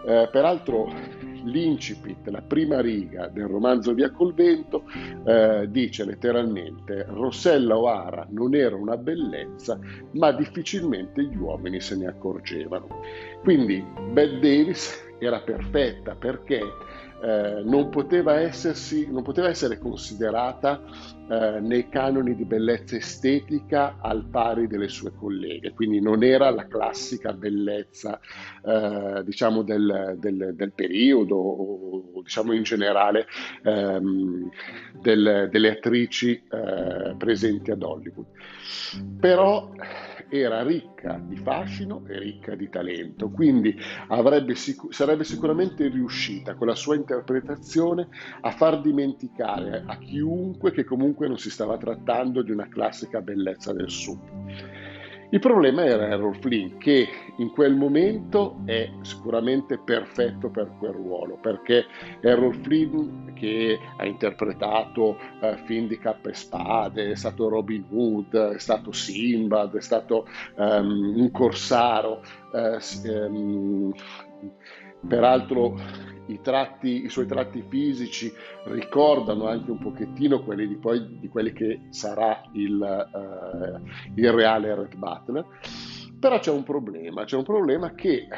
Eh, 0.06 0.28
peraltro 0.30 0.88
l'incipit, 1.44 2.26
la 2.28 2.42
prima 2.42 2.80
riga 2.80 3.28
del 3.28 3.46
romanzo 3.46 3.94
Via 3.94 4.10
col 4.10 4.34
vento, 4.34 4.84
eh, 5.24 5.66
dice 5.70 6.04
letteralmente 6.04 7.04
Rossella 7.08 7.76
O'Hara 7.76 8.26
non 8.30 8.54
era 8.54 8.76
una 8.76 8.96
bellezza, 8.96 9.78
ma 10.12 10.32
difficilmente 10.32 11.22
gli 11.22 11.36
uomini 11.36 11.80
se 11.80 11.96
ne 11.96 12.06
accorgevano. 12.06 12.88
Quindi 13.42 13.84
Bette 14.12 14.38
Davis 14.38 15.08
era 15.18 15.40
perfetta 15.40 16.14
perché 16.14 16.60
eh, 17.22 17.62
non, 17.64 17.90
poteva 17.90 18.40
essersi, 18.40 19.10
non, 19.10 19.22
poteva 19.22 19.48
essere 19.48 19.78
considerata 19.78 20.82
eh, 21.28 21.60
nei 21.60 21.88
canoni 21.88 22.34
di 22.34 22.44
bellezza 22.44 22.96
estetica 22.96 23.98
al 24.00 24.24
pari 24.24 24.66
delle 24.66 24.88
sue 24.88 25.12
colleghe, 25.14 25.72
quindi 25.72 26.00
non 26.00 26.22
era 26.22 26.50
la 26.50 26.66
classica 26.66 27.32
bellezza 27.32 28.18
eh, 28.64 29.22
diciamo 29.24 29.62
del, 29.62 30.16
del, 30.18 30.54
del, 30.54 30.72
periodo 30.72 31.36
o 31.36 32.22
diciamo 32.22 32.52
in 32.52 32.62
generale 32.62 33.26
ehm, 33.64 34.48
del, 35.00 35.48
delle 35.50 35.70
attrici 35.70 36.42
eh, 36.50 37.14
presenti 37.16 37.70
ad 37.70 37.82
Hollywood. 37.82 38.26
Però 39.18 39.70
era 40.30 40.62
ricca 40.62 41.20
di 41.22 41.36
fascino 41.36 42.04
e 42.06 42.18
ricca 42.18 42.54
di 42.54 42.68
talento, 42.68 43.30
quindi 43.30 43.76
sic- 44.54 44.92
sarebbe 44.92 45.24
sicuramente 45.24 45.88
riuscita 45.88 46.54
con 46.54 46.68
la 46.68 46.74
sua 46.74 46.94
interpretazione 46.94 48.08
a 48.40 48.50
far 48.52 48.80
dimenticare 48.80 49.82
a 49.84 49.98
chiunque 49.98 50.70
che 50.70 50.84
comunque 50.84 51.26
non 51.26 51.38
si 51.38 51.50
stava 51.50 51.76
trattando 51.76 52.42
di 52.42 52.52
una 52.52 52.68
classica 52.68 53.20
bellezza 53.20 53.72
del 53.72 53.90
sud. 53.90 54.20
Il 55.32 55.38
problema 55.38 55.84
era 55.84 56.08
Errol 56.08 56.36
Flynn 56.36 56.76
che 56.78 57.08
in 57.36 57.50
quel 57.50 57.76
momento 57.76 58.62
è 58.64 58.90
sicuramente 59.02 59.78
perfetto 59.78 60.50
per 60.50 60.72
quel 60.76 60.90
ruolo 60.90 61.38
perché 61.40 61.86
Errol 62.20 62.54
Flynn 62.56 63.32
che 63.34 63.78
ha 63.96 64.04
interpretato 64.04 65.16
eh, 65.40 65.56
film 65.64 65.86
di 65.86 65.98
cappe 65.98 66.30
e 66.30 66.34
spade, 66.34 67.10
è 67.12 67.14
stato 67.14 67.48
Robin 67.48 67.86
Hood, 67.90 68.54
è 68.54 68.58
stato 68.58 68.90
Simbad, 68.90 69.76
è 69.76 69.80
stato 69.80 70.26
um, 70.56 71.14
un 71.16 71.30
corsaro, 71.30 72.22
eh, 72.52 72.78
um, 73.08 73.92
peraltro 75.06 75.76
i, 76.26 76.40
tratti, 76.42 77.04
i, 77.04 77.08
suoi 77.08 77.26
tratti 77.26 77.64
fisici 77.68 78.32
ricordano 78.64 79.48
anche 79.48 79.70
un 79.70 79.78
pochettino 79.78 80.42
quelli 80.42 80.66
di, 80.66 80.76
poi, 80.76 81.18
di 81.18 81.28
quelli 81.28 81.52
che 81.52 81.86
sarà 81.90 82.40
il, 82.52 82.78
uh, 82.80 83.88
il 84.14 84.32
reale 84.32 84.74
Red 84.74 84.94
Butler. 84.96 85.46
Però 86.20 86.38
c'è 86.38 86.50
un 86.50 86.64
problema, 86.64 87.24
c'è 87.24 87.36
un 87.36 87.44
problema 87.44 87.94
che 87.94 88.28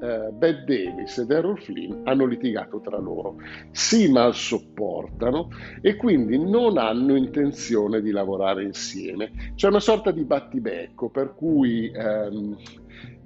eh, 0.00 0.30
Bette 0.32 0.64
Davis 0.66 1.18
ed 1.18 1.30
Errol 1.30 1.60
Flynn 1.60 2.00
hanno 2.02 2.26
litigato 2.26 2.80
tra 2.80 2.98
loro, 2.98 3.36
si 3.70 4.10
mal 4.10 4.34
sopportano 4.34 5.48
e 5.80 5.94
quindi 5.94 6.38
non 6.38 6.76
hanno 6.76 7.14
intenzione 7.14 8.00
di 8.00 8.10
lavorare 8.10 8.64
insieme. 8.64 9.52
C'è 9.54 9.68
una 9.68 9.78
sorta 9.78 10.10
di 10.10 10.24
battibecco 10.24 11.08
per 11.08 11.34
cui 11.36 11.88
ehm, 11.94 12.56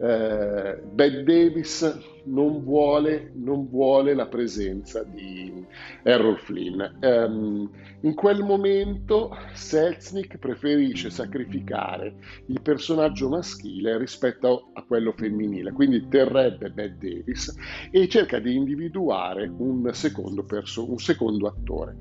eh, 0.01 0.81
Bette 0.93 1.23
Davis 1.25 1.99
non 2.25 2.63
vuole, 2.63 3.33
non 3.35 3.69
vuole, 3.69 4.15
la 4.15 4.27
presenza 4.27 5.03
di 5.03 5.65
Errol 6.03 6.39
Flynn. 6.39 6.81
Um, 7.01 7.71
in 8.03 8.15
quel 8.15 8.43
momento 8.43 9.37
Selznick 9.55 10.39
preferisce 10.39 11.11
sacrificare 11.11 12.15
il 12.47 12.61
personaggio 12.61 13.29
maschile 13.29 13.99
rispetto 13.99 14.71
a 14.75 14.83
quello 14.83 15.13
femminile, 15.13 15.73
quindi 15.73 16.07
terrebbe 16.09 16.71
Bette 16.71 16.97
Davis 16.99 17.55
e 17.91 18.09
cerca 18.09 18.39
di 18.39 18.55
individuare 18.55 19.51
un 19.57 19.89
secondo, 19.93 20.45
perso- 20.45 20.89
un 20.89 20.99
secondo 20.99 21.47
attore 21.49 21.97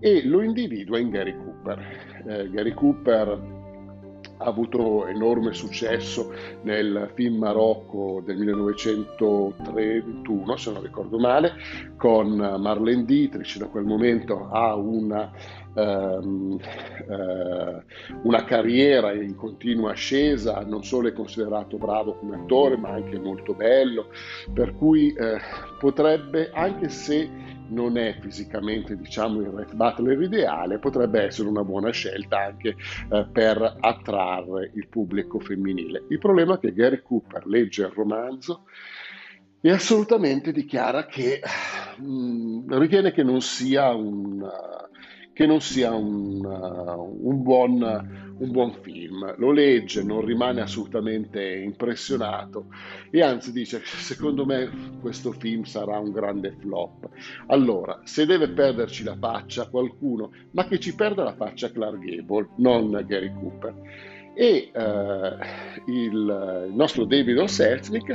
e 0.00 0.26
lo 0.26 0.42
individua 0.42 0.98
in 0.98 1.10
Gary 1.10 1.36
Cooper. 1.36 2.22
Eh, 2.26 2.50
Gary 2.50 2.72
Cooper 2.72 3.59
ha 4.40 4.46
avuto 4.46 5.06
enorme 5.06 5.52
successo 5.52 6.32
nel 6.62 7.10
film 7.14 7.36
Marocco 7.38 8.20
del 8.24 8.38
1931, 8.38 10.56
se 10.56 10.72
non 10.72 10.82
ricordo 10.82 11.18
male, 11.18 11.52
con 11.96 12.36
Marlene 12.36 13.04
Dietrich, 13.04 13.58
da 13.58 13.66
quel 13.66 13.84
momento 13.84 14.48
ha 14.50 14.74
una, 14.76 15.30
um, 15.74 16.58
uh, 17.06 17.82
una 18.22 18.44
carriera 18.44 19.12
in 19.12 19.36
continua 19.36 19.90
ascesa, 19.90 20.64
non 20.66 20.84
solo 20.84 21.08
è 21.08 21.12
considerato 21.12 21.76
bravo 21.76 22.14
come 22.14 22.36
attore, 22.36 22.78
ma 22.78 22.88
anche 22.88 23.18
molto 23.18 23.52
bello, 23.52 24.06
per 24.54 24.74
cui 24.74 25.14
uh, 25.18 25.36
potrebbe, 25.78 26.50
anche 26.54 26.88
se 26.88 27.49
non 27.70 27.96
è 27.96 28.16
fisicamente 28.20 28.96
diciamo 28.96 29.40
il 29.40 29.48
Red 29.48 29.74
Butler 29.74 30.20
ideale, 30.20 30.78
potrebbe 30.78 31.22
essere 31.22 31.48
una 31.48 31.64
buona 31.64 31.90
scelta 31.90 32.38
anche 32.44 32.76
eh, 33.10 33.26
per 33.30 33.76
attrarre 33.80 34.70
il 34.74 34.86
pubblico 34.88 35.38
femminile. 35.40 36.04
Il 36.08 36.18
problema 36.18 36.54
è 36.54 36.58
che 36.58 36.72
Gary 36.72 37.02
Cooper 37.02 37.46
legge 37.46 37.82
il 37.82 37.92
romanzo 37.94 38.64
e 39.60 39.70
assolutamente 39.70 40.52
dichiara 40.52 41.06
che 41.06 41.40
mh, 41.98 42.04
mm, 42.04 42.72
ritiene 42.78 43.12
che 43.12 43.22
non 43.22 43.40
sia 43.40 43.92
un 43.92 44.42
che 45.40 45.46
non 45.46 45.62
sia 45.62 45.94
un, 45.94 46.44
uh, 46.44 47.18
un, 47.26 47.42
buon, 47.42 47.80
un, 48.36 48.50
buon, 48.50 48.74
film. 48.82 49.36
Lo 49.38 49.52
legge, 49.52 50.02
non 50.02 50.22
rimane 50.22 50.60
assolutamente 50.60 51.42
impressionato 51.42 52.66
e 53.10 53.22
anzi 53.22 53.50
dice 53.50 53.80
secondo 53.82 54.44
me 54.44 54.98
questo 55.00 55.32
film 55.32 55.62
sarà 55.62 55.98
un 55.98 56.12
grande 56.12 56.54
flop. 56.58 57.08
Allora, 57.46 58.02
se 58.04 58.26
deve 58.26 58.50
perderci 58.50 59.02
la 59.02 59.16
faccia 59.18 59.70
qualcuno, 59.70 60.30
ma 60.50 60.66
che 60.66 60.78
ci 60.78 60.94
perda 60.94 61.22
la 61.22 61.34
faccia 61.34 61.72
Clark 61.72 62.00
Gable, 62.00 62.48
non 62.56 63.02
Gary 63.06 63.32
Cooper 63.32 63.74
e 64.34 64.70
eh, 64.74 65.36
il, 65.86 66.70
nostro 66.74 67.06
David 67.06 67.38
O'Selznick 67.38 68.14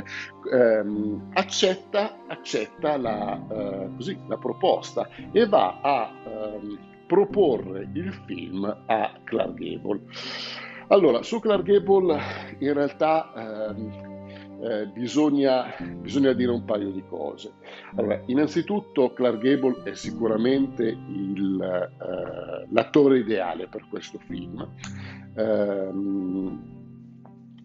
ehm, 0.52 1.30
accetta, 1.34 2.20
accetta 2.28 2.96
la, 2.96 3.44
eh, 3.50 3.90
così, 3.96 4.16
la, 4.28 4.38
proposta 4.38 5.08
e 5.32 5.46
va 5.46 5.80
a 5.82 6.12
ehm, 6.24 6.94
proporre 7.06 7.88
il 7.92 8.12
film 8.26 8.64
a 8.86 9.12
Clark 9.24 9.54
Gable. 9.54 10.00
Allora, 10.88 11.22
su 11.22 11.40
Clark 11.40 11.62
Gable 11.64 12.18
in 12.58 12.72
realtà 12.72 13.32
ehm, 13.34 14.06
eh, 14.62 14.86
bisogna, 14.86 15.74
bisogna, 16.00 16.32
dire 16.32 16.50
un 16.50 16.64
paio 16.64 16.90
di 16.90 17.02
cose. 17.08 17.52
Allora, 17.96 18.20
innanzitutto 18.26 19.12
Clark 19.12 19.38
Gable 19.38 19.82
è 19.84 19.94
sicuramente 19.94 20.84
il, 20.84 21.60
eh, 21.60 22.66
l'attore 22.70 23.18
ideale 23.18 23.66
per 23.68 23.86
questo 23.88 24.18
film. 24.26 24.66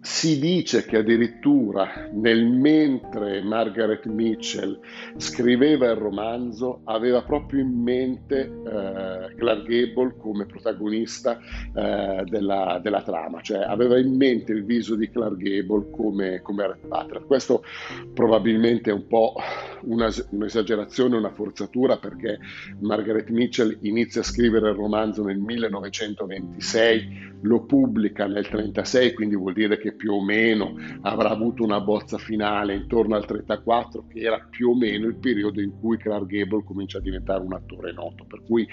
Si 0.04 0.40
dice 0.40 0.84
che 0.84 0.98
addirittura 0.98 2.10
nel 2.12 2.48
mentre 2.48 3.44
Margaret 3.44 4.08
Mitchell 4.08 4.80
scriveva 5.18 5.92
il 5.92 5.96
romanzo 5.96 6.82
aveva 6.86 7.22
proprio 7.22 7.62
in 7.62 7.84
mente 7.84 8.40
eh, 8.42 9.36
Clark 9.36 9.64
Gable 9.64 10.16
come 10.18 10.48
protagonista 10.48 11.40
eh, 11.40 12.24
della, 12.26 12.80
della, 12.82 13.04
trama, 13.04 13.42
cioè 13.42 13.60
aveva 13.60 14.00
in 14.00 14.16
mente 14.16 14.54
il 14.54 14.66
viso 14.66 14.96
di 14.96 15.08
Clark 15.08 15.38
Gable 15.38 15.92
come, 15.92 16.42
come 16.42 16.66
Red 16.66 16.88
Butler. 16.88 17.24
Questo 17.28 17.64
probabilmente 18.12 18.90
è 18.90 18.94
un 18.94 19.06
po' 19.06 19.36
una, 19.82 20.10
un'esagerazione, 20.32 21.16
una 21.16 21.32
forzatura 21.32 21.98
perché 21.98 22.40
Margaret 22.80 23.30
Mitchell 23.30 23.78
inizia 23.82 24.22
a 24.22 24.24
scrivere 24.24 24.70
il 24.70 24.76
romanzo 24.76 25.24
nel 25.24 25.38
1926, 25.38 27.34
lo 27.42 27.66
pubblica 27.66 28.26
nel 28.26 28.48
1936, 28.50 29.14
quindi 29.14 29.36
vuol 29.36 29.54
dire 29.54 29.78
che 29.78 29.90
più 29.94 30.14
o 30.14 30.24
meno 30.24 30.76
avrà 31.02 31.30
avuto 31.30 31.64
una 31.64 31.80
bozza 31.82 32.18
finale 32.18 32.76
intorno 32.76 33.16
al 33.16 33.26
34, 33.26 34.08
che 34.08 34.20
era 34.20 34.46
più 34.50 34.70
o 34.70 34.76
meno 34.76 35.08
il 35.08 35.16
periodo 35.16 35.62
in 35.62 35.80
cui 35.80 35.98
Clark 35.98 36.26
Gable 36.26 36.64
comincia 36.64 36.98
a 36.98 37.02
diventare 37.02 37.44
un 37.44 37.54
attore 37.54 37.92
noto. 37.92 38.26
Per 38.26 38.44
cui 38.44 38.68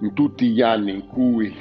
in 0.00 0.12
tutti 0.14 0.50
gli 0.50 0.62
anni 0.62 0.92
in 0.92 1.06
cui 1.06 1.54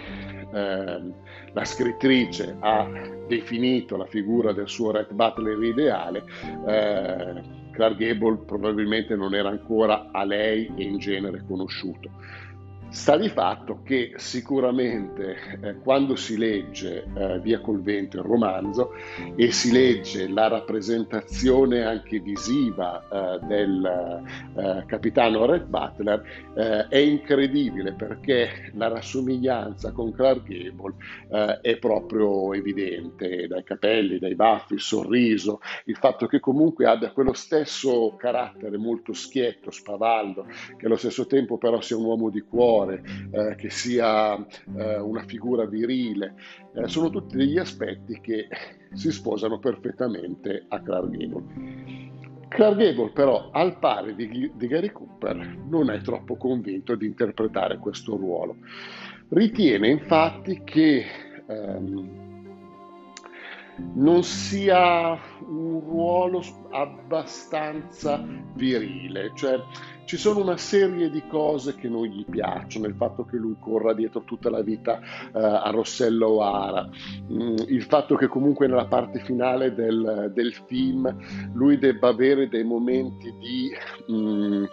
eh, 0.54 1.14
la 1.54 1.66
scrittrice 1.66 2.56
ha 2.60 2.90
definito 3.28 3.98
la 3.98 4.06
figura 4.06 4.54
del 4.54 4.68
suo 4.68 4.92
Red 4.92 5.14
Butler 5.14 5.62
ideale, 5.62 6.24
eh, 6.68 7.62
Clark 7.72 7.98
Gable 7.98 8.38
probabilmente 8.46 9.16
non 9.16 9.34
era 9.34 9.50
ancora 9.50 10.10
a 10.12 10.24
lei 10.24 10.72
e 10.76 10.84
in 10.84 10.98
genere 11.00 11.44
conosciuto. 11.46 12.12
Sta 12.93 13.17
di 13.17 13.27
fatto 13.27 13.82
che 13.84 14.13
sicuramente 14.17 15.58
eh, 15.63 15.75
quando 15.79 16.15
si 16.15 16.38
legge 16.38 17.03
eh, 17.15 17.39
Via 17.39 17.60
col 17.60 17.82
vento, 17.82 18.17
il 18.17 18.23
romanzo, 18.23 18.91
e 19.36 19.51
si 19.51 19.71
legge 19.71 20.27
la 20.27 20.47
rappresentazione 20.47 21.84
anche 21.84 22.19
visiva 22.19 23.03
eh, 23.12 23.45
del 23.47 24.21
eh, 24.56 24.84
capitano 24.86 25.45
Red 25.45 25.65
Butler, 25.65 26.23
eh, 26.56 26.88
è 26.88 26.97
incredibile 26.97 27.93
perché 27.93 28.71
la 28.75 28.89
rassomiglianza 28.89 29.91
con 29.91 30.13
Clark 30.13 30.43
Gable 30.43 30.93
eh, 31.32 31.62
è 31.62 31.77
proprio 31.77 32.53
evidente, 32.53 33.47
dai 33.47 33.63
capelli, 33.63 34.19
dai 34.19 34.36
baffi, 34.36 34.75
il 34.75 34.82
sorriso, 34.82 35.62
il 35.86 35.97
fatto 35.97 36.27
che 36.27 36.39
comunque 36.39 36.86
abbia 36.86 37.12
quello 37.12 37.34
stesso 37.34 38.15
carattere 38.19 38.77
molto 38.77 39.13
schietto, 39.13 39.71
spavaldo, 39.71 40.45
che 40.77 40.86
allo 40.86 40.95
stesso 40.95 41.25
tempo 41.25 41.58
però 41.58 41.82
sia 41.82 41.97
un 41.97 42.06
uomo 42.06 42.29
di 42.29 42.41
cuore 42.41 42.82
cuore, 42.84 43.02
eh, 43.32 43.56
che 43.56 43.69
sia 43.69 44.36
eh, 44.36 45.00
una 45.00 45.24
figura 45.24 45.65
virile, 45.65 46.36
eh, 46.76 46.88
sono 46.88 47.10
tutti 47.10 47.38
degli 47.38 47.58
aspetti 47.58 48.19
che 48.22 48.48
si 48.93 49.12
sposano 49.12 49.60
perfettamente 49.60 50.65
a 50.67 50.82
Clark 50.82 51.10
Gable. 51.10 51.43
Clark 52.50 52.78
Gable 52.78 53.12
però, 53.12 53.50
al 53.52 53.80
pari 53.80 54.15
di, 54.15 54.52
di 54.54 54.67
Gary 54.67 54.91
Cooper, 54.91 55.58
non 55.67 55.89
è 55.89 56.02
troppo 56.02 56.36
convinto 56.36 56.96
di 56.96 57.06
interpretare 57.06 57.78
questo 57.78 58.15
ruolo. 58.15 58.58
Ritiene 59.30 59.88
infatti 59.88 60.62
che 60.63 61.06
ehm, 61.48 62.22
non 63.96 64.22
sia 64.22 65.17
un 65.48 65.80
ruolo 65.80 66.43
abbastanza 66.69 68.24
virile, 68.54 69.32
cioè 69.34 69.60
ci 70.06 70.18
sono 70.18 70.42
una 70.42 70.58
serie 70.58 71.10
di 71.10 71.24
cose 71.28 71.76
che 71.76 71.88
non 71.88 72.06
gli 72.06 72.26
piacciono, 72.26 72.88
il 72.88 72.96
fatto 72.96 73.26
che 73.26 73.38
lui 73.38 73.56
corra 73.60 73.94
dietro 73.94 74.24
tutta 74.24 74.50
la 74.50 74.62
vita 74.62 75.00
uh, 75.00 75.38
a 75.38 75.70
Rossella 75.70 76.28
O'Hara, 76.28 76.89
mm, 77.32 77.56
il 77.68 77.84
fatto 77.84 78.16
che 78.16 78.28
comunque 78.28 78.68
nella 78.68 78.88
parte 78.88 79.20
finale 79.20 79.74
del, 79.74 80.32
del 80.34 80.54
film 80.68 81.16
lui 81.54 81.78
debba 81.78 82.10
avere 82.10 82.48
dei 82.50 82.63
momenti 82.63 83.34
di... 83.39 83.72
Mm, 84.12 84.66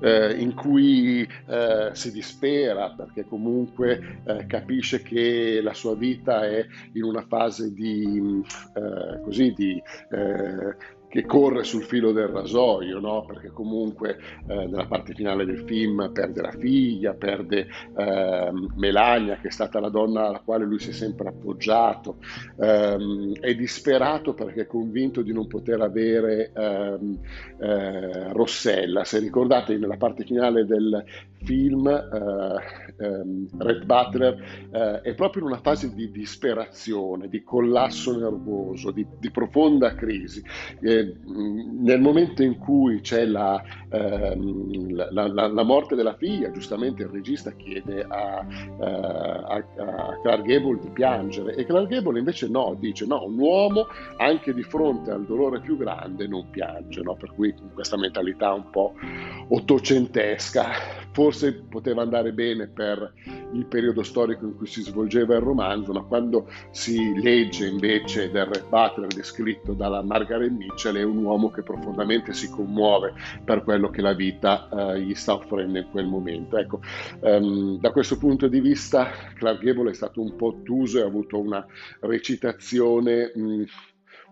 eh, 0.00 0.32
in 0.38 0.54
cui 0.54 1.26
eh, 1.46 1.90
si 1.92 2.12
dispera 2.12 2.90
perché 2.90 3.26
comunque 3.26 4.20
eh, 4.24 4.46
capisce 4.46 5.02
che 5.02 5.60
la 5.62 5.74
sua 5.74 5.94
vita 5.94 6.44
è 6.44 6.64
in 6.92 7.04
una 7.04 7.24
fase 7.26 7.72
di, 7.72 8.42
eh, 8.74 9.20
così, 9.22 9.52
di 9.52 9.82
eh, 10.10 10.76
che 11.16 11.24
corre 11.24 11.64
sul 11.64 11.82
filo 11.82 12.12
del 12.12 12.28
rasoio, 12.28 13.00
no? 13.00 13.24
perché 13.24 13.48
comunque 13.48 14.18
eh, 14.48 14.66
nella 14.66 14.84
parte 14.84 15.14
finale 15.14 15.46
del 15.46 15.62
film 15.64 16.10
perde 16.12 16.42
la 16.42 16.50
figlia, 16.50 17.14
perde 17.14 17.66
eh, 17.96 18.50
Melania, 18.74 19.38
che 19.38 19.48
è 19.48 19.50
stata 19.50 19.80
la 19.80 19.88
donna 19.88 20.26
alla 20.26 20.42
quale 20.44 20.66
lui 20.66 20.78
si 20.78 20.90
è 20.90 20.92
sempre 20.92 21.28
appoggiato, 21.28 22.18
ehm, 22.60 23.38
è 23.40 23.54
disperato 23.54 24.34
perché 24.34 24.62
è 24.62 24.66
convinto 24.66 25.22
di 25.22 25.32
non 25.32 25.46
poter 25.46 25.80
avere 25.80 26.52
ehm, 26.54 27.18
eh, 27.60 28.32
Rossella. 28.34 29.04
Se 29.04 29.18
ricordate, 29.18 29.78
nella 29.78 29.96
parte 29.96 30.22
finale 30.22 30.66
del 30.66 31.02
film 31.44 31.86
eh, 31.86 33.04
ehm, 33.04 33.48
Red 33.58 33.84
Butler 33.84 34.68
eh, 34.70 35.00
è 35.02 35.14
proprio 35.14 35.42
in 35.42 35.48
una 35.48 35.60
fase 35.60 35.94
di 35.94 36.10
disperazione, 36.10 37.28
di 37.28 37.42
collasso 37.42 38.16
nervoso, 38.18 38.90
di, 38.90 39.06
di 39.18 39.30
profonda 39.30 39.94
crisi. 39.94 40.42
Eh, 40.80 41.14
nel 41.24 42.00
momento 42.00 42.42
in 42.42 42.58
cui 42.58 43.00
c'è 43.00 43.24
la, 43.24 43.62
ehm, 43.90 44.94
la, 44.94 45.28
la, 45.28 45.46
la, 45.46 45.62
morte 45.62 45.94
della 45.94 46.16
figlia, 46.16 46.50
giustamente 46.50 47.02
il 47.02 47.08
regista 47.08 47.52
chiede 47.52 48.04
a, 48.08 48.46
a, 48.78 49.54
a, 49.54 50.20
Clark 50.22 50.42
Gable 50.42 50.78
di 50.80 50.90
piangere 50.90 51.54
e 51.54 51.64
Clark 51.64 51.88
Gable 51.88 52.18
invece 52.18 52.48
no, 52.48 52.76
dice 52.78 53.06
no, 53.06 53.24
un 53.24 53.38
uomo 53.38 53.86
anche 54.18 54.52
di 54.52 54.62
fronte 54.62 55.10
al 55.10 55.24
dolore 55.24 55.60
più 55.60 55.76
grande 55.76 56.26
non 56.26 56.50
piange, 56.50 57.02
no? 57.02 57.14
per 57.14 57.32
cui 57.34 57.54
questa 57.74 57.96
mentalità 57.96 58.52
un 58.52 58.70
po' 58.70 58.94
ottocentesca 59.48 61.04
forse 61.26 61.54
poteva 61.54 62.02
andare 62.02 62.32
bene 62.32 62.68
per 62.68 63.12
il 63.52 63.66
periodo 63.66 64.04
storico 64.04 64.44
in 64.44 64.56
cui 64.56 64.68
si 64.68 64.82
svolgeva 64.82 65.34
il 65.34 65.40
romanzo, 65.40 65.92
ma 65.92 66.02
quando 66.02 66.48
si 66.70 67.20
legge 67.20 67.66
invece 67.66 68.30
del 68.30 68.44
Red 68.44 68.68
Butler 68.68 69.08
descritto 69.08 69.72
dalla 69.72 70.02
Margaret 70.02 70.52
Mitchell 70.52 70.94
è 70.94 71.02
un 71.02 71.24
uomo 71.24 71.50
che 71.50 71.64
profondamente 71.64 72.32
si 72.32 72.48
commuove 72.48 73.12
per 73.44 73.64
quello 73.64 73.90
che 73.90 74.02
la 74.02 74.12
vita 74.12 74.68
eh, 74.68 75.00
gli 75.00 75.14
sta 75.14 75.34
offrendo 75.34 75.78
in 75.78 75.88
quel 75.90 76.06
momento. 76.06 76.58
Ecco, 76.58 76.80
um, 77.22 77.80
da 77.80 77.90
questo 77.90 78.18
punto 78.18 78.46
di 78.46 78.60
vista 78.60 79.10
Clark 79.34 79.64
Gable 79.64 79.90
è 79.90 79.94
stato 79.94 80.20
un 80.20 80.36
po' 80.36 80.46
ottuso 80.46 80.98
e 80.98 81.02
ha 81.02 81.06
avuto 81.06 81.40
una 81.40 81.66
recitazione 82.00 83.32
mh, 83.34 83.64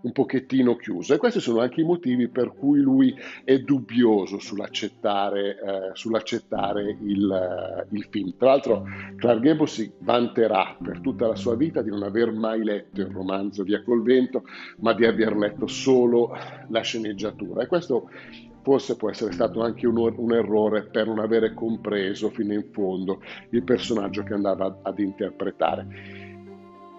un 0.05 0.12
pochettino 0.12 0.77
chiuso 0.77 1.14
e 1.14 1.19
questi 1.19 1.40
sono 1.40 1.61
anche 1.61 1.81
i 1.81 1.85
motivi 1.85 2.29
per 2.29 2.55
cui 2.55 2.81
lui 2.81 3.14
è 3.43 3.59
dubbioso 3.59 4.38
sull'accettare, 4.38 5.51
eh, 5.51 5.90
sull'accettare 5.95 6.99
il, 7.03 7.31
eh, 7.31 7.95
il, 7.95 8.07
film. 8.11 8.35
Tra 8.37 8.49
l'altro 8.49 8.85
Clark 9.17 9.40
Gable 9.40 9.67
si 9.67 9.90
vanterà 9.99 10.77
per 10.83 11.01
tutta 11.01 11.27
la 11.27 11.37
sua 11.37 11.57
vita 11.57 11.83
di 11.83 11.90
non 11.90 12.03
aver 12.03 12.33
mai 12.33 12.62
letto 12.62 13.01
il 13.01 13.09
romanzo 13.09 13.62
Via 13.64 13.83
col 13.83 14.03
vento, 14.03 14.45
ma 14.79 14.93
di 14.93 15.07
aver 15.07 15.37
letto 15.37 15.67
solo 15.67 16.33
la 16.69 16.81
sceneggiatura 16.81 17.62
e 17.62 17.67
questo 17.67 18.11
forse 18.62 18.97
può 18.97 19.11
essere 19.11 19.33
stato 19.33 19.62
anche 19.62 19.87
un, 19.87 19.97
un, 19.99 20.33
errore 20.33 20.85
per 20.85 21.07
non 21.07 21.19
avere 21.19 21.53
compreso 21.53 22.31
fino 22.31 22.55
in 22.55 22.64
fondo 22.73 23.21
il 23.51 23.62
personaggio 23.62 24.23
che 24.23 24.33
andava 24.33 24.81
ad 24.83 24.99
interpretare. 24.99 26.24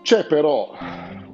C'è 0.05 0.27
però 0.27 0.71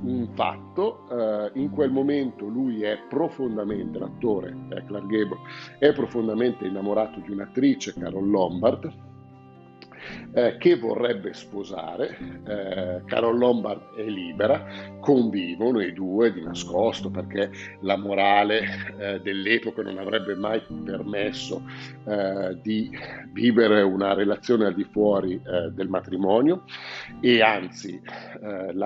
un 0.04 0.30
fatto, 0.34 1.06
eh, 1.10 1.52
in 1.56 1.72
quel 1.72 1.92
momento 1.92 2.46
lui 2.46 2.84
è 2.84 2.98
profondamente, 3.10 4.00
l'attore 4.00 4.56
eh, 4.70 4.86
Clark 4.86 5.08
Gable, 5.08 5.40
è 5.78 5.92
profondamente 5.92 6.66
innamorato 6.66 7.20
di 7.20 7.32
un'attrice, 7.34 7.94
Carol 7.94 8.30
Lombard, 8.30 8.90
eh, 10.34 10.58
che 10.58 10.78
vorrebbe 10.78 11.34
sposare. 11.34 12.18
Eh, 12.48 13.02
Carol 13.06 13.38
Lombard 13.38 13.96
è 13.96 14.04
libera, 14.04 14.66
convivono 15.00 15.82
i 15.82 15.94
due 15.94 16.32
di 16.32 16.42
nascosto 16.42 17.10
perché 17.10 17.52
la 17.82 17.98
morale 17.98 18.62
eh, 18.98 19.20
dell'epoca 19.22 19.82
non 19.82 19.98
avrebbe 19.98 20.36
mai 20.36 20.62
permesso 20.84 21.64
eh, 22.06 22.58
di 22.62 22.90
vivere 23.34 23.82
una 23.82 24.14
relazione 24.14 24.66
al 24.66 24.74
di 24.74 24.88
fuori 24.90 25.34
eh, 25.34 25.72
del 25.72 25.90
matrimonio 25.90 26.64
e 27.20 27.42
anzi 27.42 28.02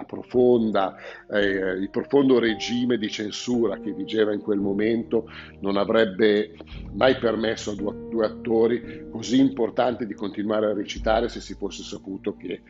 profonda, 0.05 0.95
il 1.29 1.89
profondo 1.91 2.39
regime 2.39 2.97
di 2.97 3.09
censura 3.09 3.79
che 3.79 3.91
vigeva 3.91 4.33
in 4.33 4.41
quel 4.41 4.59
momento 4.59 5.29
non 5.61 5.77
avrebbe 5.77 6.53
mai 6.93 7.17
permesso 7.17 7.71
a 7.71 7.75
due, 7.75 7.95
due 8.09 8.25
attori 8.25 9.07
così 9.11 9.39
importanti 9.39 10.05
di 10.05 10.13
continuare 10.13 10.67
a 10.67 10.73
recitare 10.73 11.04
se 11.29 11.39
si 11.39 11.53
fosse 11.53 11.83
saputo 11.83 12.35
che 12.35 12.61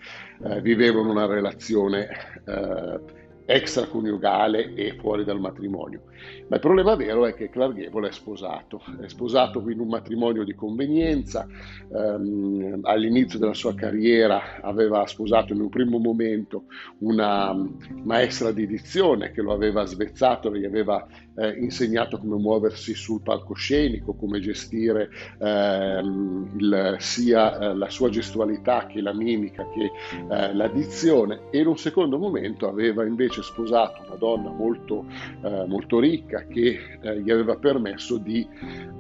eh, 0.44 0.62
vivevano 0.62 1.12
una 1.12 1.26
relazione 1.26 2.10
eh, 2.46 3.00
extraconiugale 3.46 4.74
e 4.74 4.96
fuori 5.00 5.24
dal 5.24 5.40
matrimonio. 5.40 6.02
Ma 6.48 6.56
il 6.56 6.62
problema 6.62 6.96
vero 6.96 7.26
è 7.26 7.34
che 7.34 7.50
Clark 7.50 7.76
Gable 7.76 8.10
è 8.10 8.12
sposato, 8.12 8.82
è 9.00 9.08
sposato 9.08 9.64
in 9.70 9.80
un 9.80 9.88
matrimonio 9.88 10.44
di 10.44 10.56
convenienza, 10.56 11.48
ehm, 11.94 12.80
all'inizio 12.84 13.38
della 13.38 13.54
sua 13.54 13.76
carriera 13.76 14.62
aveva 14.62 15.06
sposato 15.06 15.54
in 15.54 15.62
un 15.62 15.70
primo 15.70 16.00
momento 16.00 16.64
una 17.00 17.56
maestra 18.04 18.52
di 18.52 18.64
edizione 18.64 19.32
che 19.32 19.42
lo 19.42 19.54
aveva 19.54 19.86
svezzato, 19.86 20.56
gli 20.56 20.66
aveva 20.66 21.06
eh, 21.36 21.50
insegnato 21.60 22.18
come 22.18 22.36
muoversi 22.38 22.94
sul 22.94 23.22
palcoscenico, 23.22 24.14
come 24.14 24.40
gestire 24.40 25.10
ehm, 25.40 26.52
il, 26.58 26.96
sia 27.00 27.58
eh, 27.58 27.76
la 27.76 27.90
sua 27.90 28.10
gestualità 28.10 28.86
che 28.86 29.02
la 29.02 29.14
mimica 29.14 29.68
che 29.70 29.92
eh, 30.30 30.54
la 30.54 30.68
dizione 30.68 31.42
e 31.52 31.60
in 31.60 31.68
un 31.68 31.78
secondo 31.78 32.18
momento 32.18 32.68
aveva 32.68 33.06
invece 33.06 33.42
sposato 33.42 34.04
una 34.06 34.16
donna 34.16 34.50
molto, 34.50 35.06
eh, 35.42 35.66
molto 35.68 36.00
ricca, 36.00 36.46
che 36.48 36.80
gli 37.24 37.30
aveva 37.30 37.56
permesso 37.56 38.18
di 38.18 38.48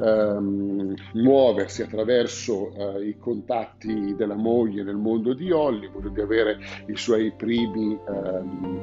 ehm, 0.01 0.93
muoversi 1.13 1.81
attraverso 1.81 2.71
eh, 2.73 3.07
i 3.07 3.17
contatti 3.17 4.15
della 4.15 4.35
moglie 4.35 4.83
nel 4.83 4.95
mondo 4.95 5.33
di 5.33 5.51
Hollywood, 5.51 6.09
di 6.09 6.21
avere 6.21 6.57
i 6.87 6.95
suoi 6.95 7.31
primi 7.35 7.97
ehm, 8.07 8.81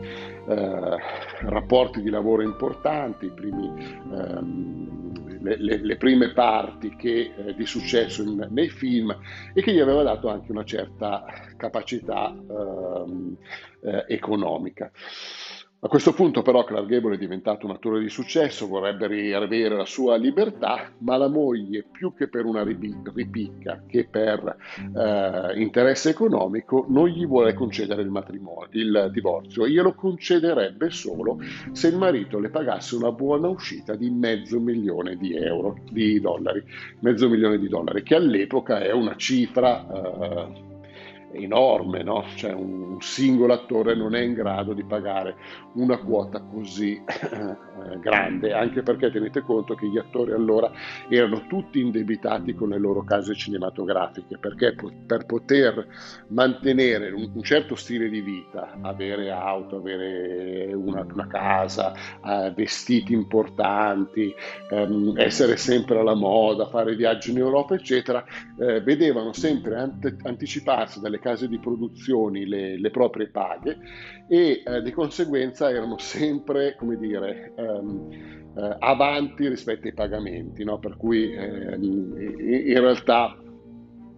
eh, 0.48 0.96
rapporti 1.42 2.02
di 2.02 2.10
lavoro 2.10 2.42
importanti, 2.42 3.30
primi, 3.42 3.72
ehm, 4.14 5.42
le, 5.42 5.56
le, 5.58 5.76
le, 5.78 5.96
prime 5.96 6.32
parti 6.32 6.94
che, 6.94 7.32
eh, 7.36 7.54
di 7.54 7.66
successo 7.66 8.22
in, 8.22 8.46
nei 8.50 8.68
film 8.68 9.14
e 9.52 9.60
che 9.60 9.72
gli 9.72 9.80
aveva 9.80 10.02
dato 10.02 10.28
anche 10.28 10.52
una 10.52 10.64
certa 10.64 11.24
capacità 11.56 12.32
ehm, 12.32 13.36
eh, 13.82 14.04
economica. 14.08 14.90
A 15.84 15.88
questo 15.88 16.12
punto 16.12 16.42
però 16.42 16.62
Clark 16.62 16.86
Gable 16.86 17.16
è 17.16 17.18
diventato 17.18 17.66
un 17.66 17.72
attore 17.72 17.98
di 17.98 18.08
successo, 18.08 18.68
vorrebbe 18.68 19.08
riavere 19.08 19.74
la 19.74 19.84
sua 19.84 20.14
libertà, 20.14 20.92
ma 20.98 21.16
la 21.16 21.26
moglie 21.26 21.84
più 21.90 22.14
che 22.14 22.28
per 22.28 22.44
una 22.44 22.62
ripicca 22.62 23.82
che 23.84 24.06
per 24.08 24.58
eh, 24.94 25.60
interesse 25.60 26.10
economico 26.10 26.86
non 26.88 27.08
gli 27.08 27.26
vuole 27.26 27.54
concedere 27.54 28.02
il 28.02 28.10
matrimonio, 28.10 28.68
il 28.70 29.10
divorzio, 29.12 29.66
glielo 29.66 29.92
concederebbe 29.94 30.88
solo 30.90 31.40
se 31.72 31.88
il 31.88 31.96
marito 31.96 32.38
le 32.38 32.50
pagasse 32.50 32.94
una 32.94 33.10
buona 33.10 33.48
uscita 33.48 33.96
di 33.96 34.08
mezzo 34.08 34.60
milione 34.60 35.16
di 35.16 35.34
euro, 35.34 35.78
di 35.90 36.20
dollari, 36.20 36.62
mezzo 37.00 37.28
milione 37.28 37.58
di 37.58 37.66
dollari, 37.66 38.04
che 38.04 38.14
all'epoca 38.14 38.78
è 38.78 38.92
una 38.92 39.16
cifra 39.16 39.84
eh, 39.88 40.70
enorme, 41.32 42.02
no? 42.02 42.24
cioè 42.36 42.52
un 42.52 43.00
singolo 43.00 43.52
attore 43.52 43.94
non 43.94 44.14
è 44.14 44.20
in 44.20 44.34
grado 44.34 44.72
di 44.72 44.84
pagare 44.84 45.36
una 45.74 45.98
quota 45.98 46.40
così 46.40 47.02
eh, 47.06 47.98
grande, 47.98 48.52
anche 48.52 48.82
perché 48.82 49.10
tenete 49.10 49.42
conto 49.42 49.74
che 49.74 49.88
gli 49.88 49.98
attori 49.98 50.32
allora 50.32 50.70
erano 51.08 51.46
tutti 51.46 51.80
indebitati 51.80 52.54
con 52.54 52.70
le 52.70 52.78
loro 52.78 53.02
case 53.04 53.34
cinematografiche, 53.34 54.38
perché 54.38 54.74
per 55.06 55.26
poter 55.26 55.86
mantenere 56.28 57.10
un, 57.10 57.42
certo 57.42 57.74
stile 57.74 58.08
di 58.08 58.20
vita, 58.20 58.78
avere 58.80 59.30
auto, 59.30 59.76
avere 59.76 60.72
una, 60.72 61.04
una 61.12 61.26
casa, 61.26 61.92
eh, 62.24 62.52
vestiti 62.54 63.12
importanti, 63.12 64.32
ehm, 64.70 65.14
essere 65.16 65.56
sempre 65.56 65.98
alla 65.98 66.14
moda, 66.14 66.68
fare 66.68 66.94
viaggi 66.94 67.30
in 67.30 67.38
Europa, 67.38 67.74
eccetera, 67.74 68.24
eh, 68.58 68.80
vedevano 68.80 69.32
sempre 69.32 69.90
anticiparsi 70.22 71.00
dalle 71.00 71.18
case 71.22 71.48
di 71.48 71.58
produzioni 71.58 72.46
le, 72.46 72.78
le 72.78 72.90
proprie 72.90 73.28
paghe 73.28 73.78
e 74.28 74.62
eh, 74.64 74.82
di 74.82 74.92
conseguenza 74.92 75.70
erano 75.70 75.96
sempre, 75.98 76.74
come 76.76 76.96
dire, 76.98 77.54
ehm, 77.56 78.08
eh, 78.54 78.76
avanti 78.80 79.48
rispetto 79.48 79.86
ai 79.86 79.94
pagamenti, 79.94 80.64
no? 80.64 80.78
per 80.78 80.96
cui 80.96 81.32
ehm, 81.32 82.14
in 82.18 82.80
realtà 82.80 83.36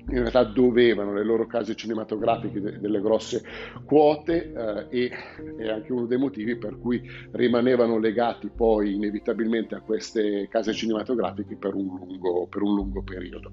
in 0.07 0.19
realtà 0.19 0.45
dovevano 0.45 1.15
le 1.15 1.25
loro 1.25 1.47
case 1.47 1.75
cinematografiche 1.75 2.61
de- 2.61 2.79
delle 2.79 3.01
grosse 3.01 3.43
quote 3.85 4.53
eh, 4.53 4.87
e 4.91 5.11
è 5.57 5.69
anche 5.69 5.93
uno 5.93 6.07
dei 6.07 6.19
motivi 6.19 6.57
per 6.57 6.79
cui 6.79 7.01
rimanevano 7.33 7.99
legati 7.99 8.51
poi 8.55 8.95
inevitabilmente 8.95 9.75
a 9.75 9.81
queste 9.81 10.47
case 10.49 10.75
cinematografiche 10.75 11.57
per 11.57 11.75
un 11.75 11.87
lungo, 11.87 12.47
per 12.47 12.63
un 12.63 12.75
lungo 12.75 13.03
periodo. 13.03 13.53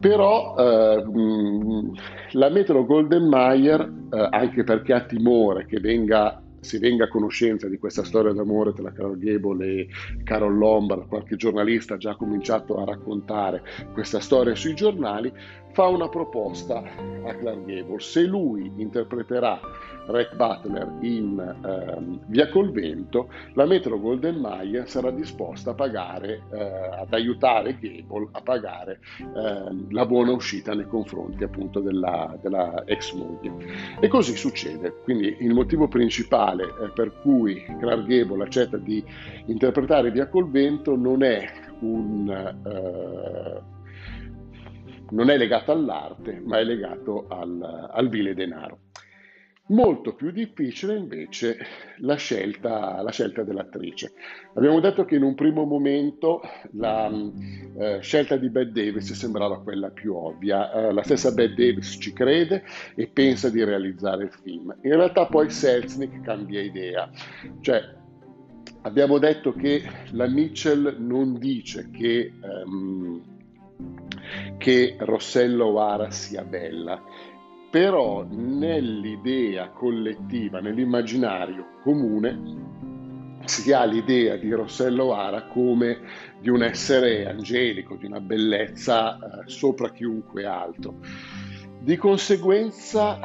Però 0.00 0.54
eh, 0.56 1.04
la 2.32 2.48
Metro 2.50 2.84
Golden 2.84 3.28
Mayer, 3.28 3.80
eh, 4.12 4.28
anche 4.30 4.62
perché 4.62 4.92
ha 4.92 5.00
timore 5.00 5.66
che 5.66 5.80
venga, 5.80 6.40
si 6.60 6.78
venga 6.78 7.04
a 7.04 7.08
conoscenza 7.08 7.68
di 7.68 7.78
questa 7.78 8.04
storia 8.04 8.32
d'amore 8.32 8.72
tra 8.72 8.92
Carol 8.92 9.18
Gable 9.18 9.66
e 9.66 9.88
Carol 10.22 10.56
Lombard, 10.56 11.08
qualche 11.08 11.36
giornalista 11.36 11.94
ha 11.94 11.98
già 11.98 12.14
cominciato 12.14 12.80
a 12.80 12.84
raccontare 12.84 13.62
questa 13.92 14.20
storia 14.20 14.54
sui 14.54 14.74
giornali, 14.74 15.32
fa 15.78 15.86
una 15.86 16.08
proposta 16.08 16.82
a 17.24 17.34
Clark 17.36 17.64
Gable. 17.64 18.00
Se 18.00 18.22
lui 18.24 18.68
interpreterà 18.78 19.60
Rec 20.06 20.34
Butler 20.34 20.92
in 21.02 21.38
ehm, 21.38 22.18
Via 22.26 22.48
col 22.48 22.72
Vento, 22.72 23.28
la 23.52 23.64
Metro 23.64 24.00
Golden 24.00 24.40
Mayer 24.40 24.88
sarà 24.88 25.12
disposta 25.12 25.70
a 25.70 25.74
pagare, 25.74 26.42
eh, 26.50 26.60
ad 27.00 27.12
aiutare 27.12 27.78
Gable 27.78 28.26
a 28.32 28.40
pagare 28.40 28.98
eh, 29.20 29.86
la 29.90 30.04
buona 30.04 30.32
uscita 30.32 30.74
nei 30.74 30.88
confronti 30.88 31.44
appunto 31.44 31.78
della, 31.78 32.36
della, 32.42 32.82
ex 32.84 33.12
moglie. 33.12 33.52
E 34.00 34.08
così 34.08 34.34
succede. 34.34 34.92
Quindi 35.04 35.36
il 35.38 35.54
motivo 35.54 35.86
principale 35.86 36.64
eh, 36.64 36.88
per 36.92 37.20
cui 37.20 37.64
Clark 37.78 38.04
Gable 38.04 38.42
accetta 38.42 38.78
di 38.78 39.04
interpretare 39.44 40.10
Via 40.10 40.26
col 40.26 40.50
Vento 40.50 40.96
non 40.96 41.22
è 41.22 41.48
un 41.82 42.28
eh, 42.66 43.76
non 45.10 45.30
è 45.30 45.36
legato 45.36 45.72
all'arte, 45.72 46.40
ma 46.44 46.58
è 46.58 46.64
legato 46.64 47.26
al, 47.28 47.90
al 47.92 48.08
vile 48.08 48.34
denaro. 48.34 48.78
Molto 49.70 50.14
più 50.14 50.30
difficile 50.30 50.96
invece 50.96 51.58
la 51.98 52.14
scelta, 52.14 53.02
la 53.02 53.10
scelta, 53.10 53.42
dell'attrice. 53.42 54.12
Abbiamo 54.54 54.80
detto 54.80 55.04
che 55.04 55.16
in 55.16 55.22
un 55.22 55.34
primo 55.34 55.64
momento 55.64 56.40
la 56.72 57.10
eh, 57.78 57.98
scelta 58.00 58.36
di 58.36 58.48
Bette 58.48 58.72
Davis 58.72 59.12
sembrava 59.12 59.60
quella 59.60 59.90
più 59.90 60.14
ovvia. 60.14 60.72
Eh, 60.72 60.92
la 60.94 61.02
stessa 61.02 61.32
Bette 61.32 61.66
Davis 61.66 61.98
ci 62.00 62.14
crede 62.14 62.64
e 62.94 63.08
pensa 63.08 63.50
di 63.50 63.62
realizzare 63.62 64.24
il 64.24 64.32
film. 64.42 64.74
In 64.84 64.94
realtà 64.94 65.26
poi 65.26 65.50
Selznick 65.50 66.22
cambia 66.22 66.62
idea. 66.62 67.10
Cioè, 67.60 67.94
abbiamo 68.82 69.18
detto 69.18 69.52
che 69.52 69.82
la 70.12 70.28
Mitchell 70.28 70.96
non 70.98 71.38
dice 71.38 71.90
che... 71.90 72.32
Um, 72.40 73.36
che 74.58 74.96
Rossella 74.98 75.64
O'Hara 75.64 76.10
sia 76.10 76.44
bella, 76.44 77.02
però 77.70 78.24
nell'idea 78.28 79.70
collettiva, 79.70 80.60
nell'immaginario 80.60 81.66
comune, 81.82 82.66
si 83.44 83.72
ha 83.72 83.84
l'idea 83.84 84.36
di 84.36 84.50
Rossella 84.50 85.04
O'Hara 85.04 85.46
come 85.46 86.00
di 86.40 86.50
un 86.50 86.62
essere 86.62 87.26
angelico, 87.26 87.96
di 87.96 88.06
una 88.06 88.20
bellezza 88.20 89.16
eh, 89.16 89.48
sopra 89.48 89.90
chiunque 89.90 90.44
altro. 90.44 90.96
Di 91.80 91.96
conseguenza 91.96 93.18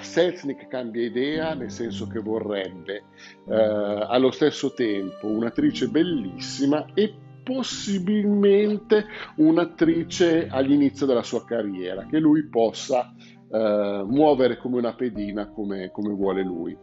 Selznick 0.00 0.68
cambia 0.68 1.04
idea 1.04 1.54
nel 1.54 1.70
senso 1.70 2.06
che 2.06 2.18
vorrebbe 2.18 3.04
eh, 3.46 3.54
allo 3.54 4.30
stesso 4.30 4.72
tempo 4.72 5.26
un'attrice 5.26 5.88
bellissima 5.88 6.86
e 6.94 7.14
possibilmente 7.48 9.06
un'attrice 9.36 10.48
all'inizio 10.50 11.06
della 11.06 11.22
sua 11.22 11.46
carriera, 11.46 12.04
che 12.04 12.18
lui 12.18 12.46
possa 12.46 13.14
eh, 13.50 14.02
muovere 14.06 14.58
come 14.58 14.76
una 14.76 14.94
pedina 14.94 15.48
come, 15.48 15.90
come, 15.90 16.12
vuole 16.12 16.42
lui. 16.42 16.76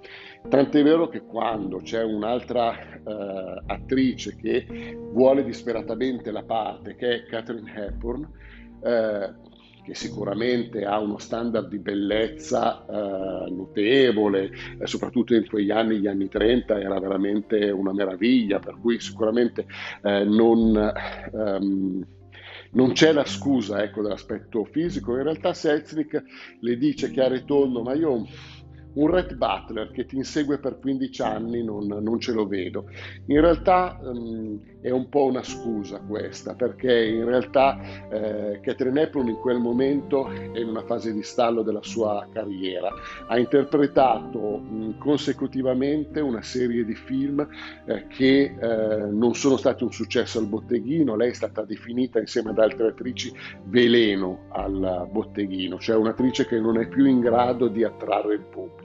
Tant'è 0.49 0.82
vero 0.82 1.08
che 1.08 1.23
quando 1.23 1.82
c'è 1.82 2.01
un'altra 2.04 2.73
eh, 2.73 3.63
attrice 3.67 4.36
che 4.38 4.97
vuole 5.12 5.43
disperatamente 5.43 6.32
la 6.32 6.43
parte, 6.43 6.95
che 6.95 7.13
è 7.13 7.25
Catherine 7.25 7.71
Hepburn, 7.71 8.28
eh, 8.84 9.34
che 9.86 9.93
sicuramente 9.93 10.84
ha 10.84 11.00
uno 11.00 11.19
standard 11.19 11.69
di 11.69 11.78
bellezza 11.78 12.86
eh, 12.86 13.52
notevole, 13.52 14.52
eh, 14.80 14.88
soprattutto 14.88 15.36
in 15.36 15.48
quegli 15.48 15.71
anni, 15.71 16.00
gli 16.00 16.08
anni 16.08 16.28
30, 16.28 16.80
era 16.80 17.00
veramente 17.00 17.69
una 17.69 17.93
meraviglia, 17.93 18.60
per 18.60 18.78
cui 18.82 19.00
sicuramente 19.00 19.65
eh, 20.02 20.24
non... 20.24 20.93
Ehm, 21.34 22.06
non 22.71 22.91
c'è 22.91 23.13
la 23.13 23.26
scusa 23.26 23.82
ecco, 23.82 24.02
dell'aspetto 24.02 24.65
fisico, 24.65 25.15
in 25.15 25.24
realtà 25.24 25.54
Selznick 25.54 26.21
le 26.60 26.78
dice 26.78 27.10
chiaro 27.10 27.36
e 27.36 27.45
tondo, 27.45 27.82
ma 27.82 27.93
io 27.93 28.26
un 28.95 29.10
Red 29.10 29.36
Butler 29.36 29.91
che 29.91 30.05
ti 30.05 30.15
insegue 30.15 30.58
per 30.60 30.79
15 30.79 31.21
anni 31.21 31.63
non, 31.63 31.86
non 31.88 32.19
ce 32.19 32.31
lo 32.31 32.47
vedo. 32.47 32.86
In 33.27 33.41
realtà 33.41 33.99
um, 34.01 34.60
è 34.81 34.91
un 34.91 35.10
po' 35.10 35.25
una 35.25 35.43
scusa 35.43 35.99
questa, 35.99 36.53
perché 36.53 37.05
in 37.05 37.25
realtà 37.25 37.79
eh, 38.10 38.60
Catherine 38.62 39.01
Hepburn 39.01 39.27
in 39.27 39.38
quel 39.38 39.58
momento 39.58 40.29
è 40.29 40.60
in 40.60 40.67
una 40.67 40.84
fase 40.84 41.12
di 41.12 41.23
stallo 41.23 41.63
della 41.63 41.81
sua 41.81 42.27
carriera. 42.31 42.89
Ha 43.27 43.38
interpretato 43.38 44.58
mh, 44.58 44.97
consecutivamente 44.99 46.19
una 46.19 46.41
serie 46.41 46.86
di 46.86 46.93
film 46.93 47.45
eh, 47.86 48.05
che 48.08 48.55
eh, 48.58 49.05
non 49.10 49.34
sono 49.34 49.58
stati 49.58 49.84
un 49.84 49.91
successo 49.91 50.39
al 50.39 50.47
botteghino, 50.47 51.15
lei 51.15 51.31
è 51.31 51.34
stata 51.34 51.63
definita 51.63 52.19
insieme 52.19 52.51
ad 52.51 52.60
altre 52.60 52.89
attrici 52.89 53.34
veleno 53.63 54.45
al 54.49 55.08
botteghino, 55.12 55.79
cioè 55.79 55.95
un'attrice 55.95 56.45
che 56.45 56.60
non 56.60 56.77
è 56.77 56.88
più 56.88 57.05
in 57.05 57.19
grado 57.19 57.67
di 57.67 57.84
attrarre 57.84 58.36
il 58.36 58.41
pubblico. 58.41 58.85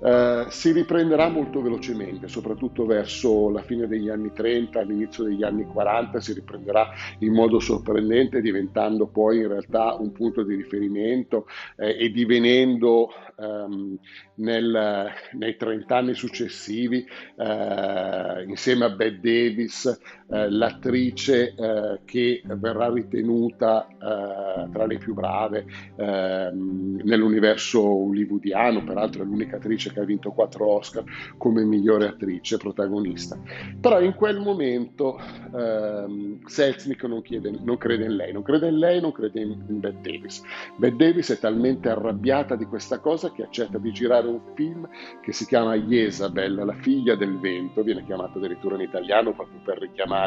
Eh, 0.00 0.46
si 0.50 0.70
riprenderà 0.70 1.28
molto 1.28 1.60
velocemente, 1.60 2.28
soprattutto 2.28 2.86
verso 2.86 3.50
la 3.50 3.62
fine 3.62 3.88
degli 3.88 4.08
anni 4.08 4.32
30, 4.32 4.80
all'inizio 4.80 5.24
degli 5.24 5.42
anni 5.42 5.64
40, 5.66 6.20
si 6.20 6.32
riprenderà 6.34 6.90
in 7.20 7.32
modo 7.32 7.58
sorprendente, 7.58 8.40
diventando 8.40 9.08
poi 9.08 9.38
in 9.38 9.48
realtà 9.48 9.94
un 9.94 10.12
punto 10.12 10.44
di 10.44 10.54
riferimento 10.54 11.46
eh, 11.76 11.96
e 11.98 12.10
divenendo 12.10 13.08
ehm, 13.36 13.98
nel, 14.36 15.12
nei 15.32 15.56
30 15.56 15.96
anni 15.96 16.14
successivi, 16.14 17.04
eh, 17.36 18.44
insieme 18.46 18.84
a 18.84 18.90
Bette 18.90 19.20
Davis, 19.20 19.98
eh, 20.30 20.50
l'attrice 20.50 21.54
eh, 21.54 22.00
che 22.04 22.42
verrà 22.44 22.90
ritenuta 22.90 23.86
tra 23.98 24.86
le 24.86 24.98
più 24.98 25.12
brave 25.12 25.66
ehm, 25.96 27.00
nell'universo 27.02 27.82
hollywoodiano, 27.82 28.84
peraltro 28.84 29.22
è 29.22 29.24
l'unica 29.24 29.56
attrice 29.56 29.92
che 29.92 30.00
ha 30.00 30.04
vinto 30.04 30.30
quattro 30.30 30.68
Oscar 30.68 31.02
come 31.36 31.64
migliore 31.64 32.06
attrice 32.06 32.58
protagonista. 32.58 33.38
Però 33.80 34.00
in 34.00 34.14
quel 34.14 34.40
momento 34.40 35.18
ehm, 35.54 36.44
Selznick 36.46 37.04
non, 37.04 37.22
non, 37.64 37.76
crede 37.76 38.04
in 38.04 38.16
lei, 38.16 38.32
non 38.32 38.42
crede 38.42 38.68
in 38.68 38.78
lei, 38.78 39.00
non 39.00 39.12
crede 39.12 39.40
in, 39.40 39.64
in 39.68 39.80
Bette 39.80 40.10
Davis. 40.10 40.42
Bette 40.76 40.96
Davis 40.96 41.30
è 41.30 41.38
talmente 41.38 41.88
arrabbiata 41.88 42.54
di 42.54 42.64
questa 42.66 43.00
cosa 43.00 43.32
che 43.32 43.42
accetta 43.42 43.78
di 43.78 43.92
girare 43.92 44.28
un 44.28 44.40
film 44.54 44.88
che 45.22 45.32
si 45.32 45.46
chiama 45.46 45.74
Jezabel, 45.76 46.54
la 46.54 46.74
figlia 46.74 47.14
del 47.14 47.38
vento, 47.38 47.82
viene 47.82 48.04
chiamato 48.04 48.38
addirittura 48.38 48.76
in 48.76 48.82
italiano 48.82 49.32
proprio 49.32 49.60
per 49.64 49.78
richiamare 49.78 50.17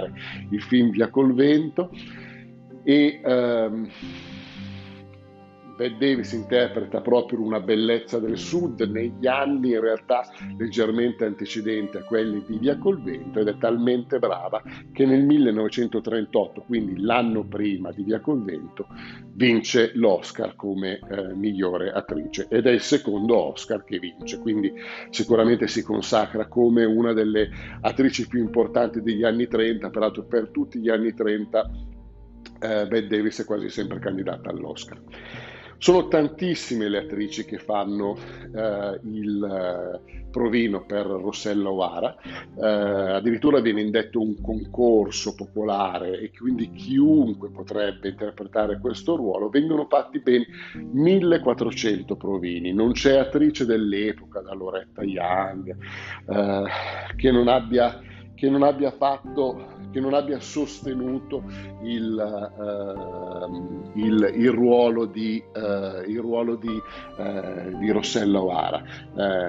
il 0.49 0.62
film 0.62 0.91
Via 0.91 1.10
col 1.10 1.34
vento. 1.34 1.89
E 2.84 3.21
ehm, 3.23 3.89
Bette 5.82 5.98
Davis 5.98 6.32
interpreta 6.34 7.02
proprio 7.02 7.41
una 7.41 7.60
bellezza 7.60 8.20
del 8.20 8.38
sud 8.38 8.82
negli 8.82 9.26
anni 9.26 9.72
in 9.72 9.82
realtà 9.82 10.28
leggermente 10.56 11.26
antecedenti 11.26 11.98
a 11.98 12.04
quelli 12.04 12.44
di 12.46 12.60
Via 12.60 12.78
col 12.78 13.02
vento 13.02 13.39
ed 13.39 13.48
è 13.48 13.58
talmente 13.58 14.20
brava 14.20 14.62
che 14.94 15.08
nel 15.08 15.24
1938, 15.24 16.65
quindi 16.67 17.02
l'anno 17.02 17.48
prima 17.48 17.91
di 17.91 18.04
Via 18.04 18.20
col 18.20 18.44
vento, 18.44 18.89
vince 19.34 19.89
l'Oscar 19.96 20.56
come 20.56 21.00
eh, 21.00 21.34
migliore 21.34 21.91
attrice 21.91 22.46
ed 22.48 22.67
è 22.67 22.72
il 22.72 22.82
secondo 22.82 23.36
Oscar 23.36 23.84
che 23.84 23.98
vince, 23.98 24.38
quindi 24.38 24.72
sicuramente 25.10 25.65
si 25.65 25.82
consacra 25.82 26.46
come 26.46 26.86
una 26.86 27.12
delle 27.12 27.50
attrici 27.82 28.28
più 28.28 28.39
importanti 28.39 29.02
degli 29.02 29.24
anni 29.24 29.48
30, 29.48 29.89
peraltro 29.89 30.26
per 30.26 30.50
tutti 30.50 30.78
gli 30.78 30.89
anni 30.89 31.12
30 31.15 31.72
eh, 32.62 32.86
Bette 32.86 33.08
Davis 33.08 33.41
è 33.41 33.46
quasi 33.46 33.70
sempre 33.70 33.98
candidata 33.98 34.52
all'Oscar. 34.52 35.02
Sono 35.84 36.08
tantissime 36.08 36.88
le 36.89 37.00
attrici 37.00 37.44
che 37.44 37.58
fanno 37.58 38.15
eh, 38.15 39.00
il 39.02 39.44
eh, 39.44 40.28
provino 40.30 40.86
per 40.86 41.08
Rossella 41.08 41.72
O'Hara, 41.72 42.15
eh, 42.56 43.15
addirittura 43.15 43.62
viene 43.62 43.82
indetto 43.82 44.22
un 44.22 44.39
concorso 44.39 45.34
popolare 45.34 46.20
e 46.20 46.30
quindi 46.38 46.70
chiunque 46.70 47.50
potrebbe 47.50 48.10
interpretare 48.10 48.80
questo 48.80 49.15
ruolo, 49.15 49.50
vengono 49.50 49.88
fatti 49.89 50.20
ben 50.20 50.46
1400 50.91 52.15
provini, 52.15 52.72
non 52.74 52.91
c'è 52.91 53.17
attrice 53.17 53.65
dell'epoca, 53.65 54.41
da 54.41 54.54
Loretta 54.54 55.02
Young, 55.02 55.76
eh, 56.30 56.63
che 57.15 57.32
non 57.32 57.48
abbia 57.48 58.00
che 58.41 58.49
non 58.49 58.63
abbia 58.63 58.89
fatto 58.89 59.82
che 59.91 59.99
non 59.99 60.13
abbia 60.13 60.39
sostenuto 60.39 61.43
il, 61.84 62.15
uh, 62.58 63.99
il, 63.99 64.34
il 64.36 64.49
ruolo 64.49 65.06
di, 65.06 65.43
uh, 65.54 66.10
il 66.10 66.19
ruolo 66.19 66.56
di, 66.56 66.82
uh, 67.17 67.77
di 67.77 67.91
Rossella 67.91 68.41
O'Hara. 68.41 68.84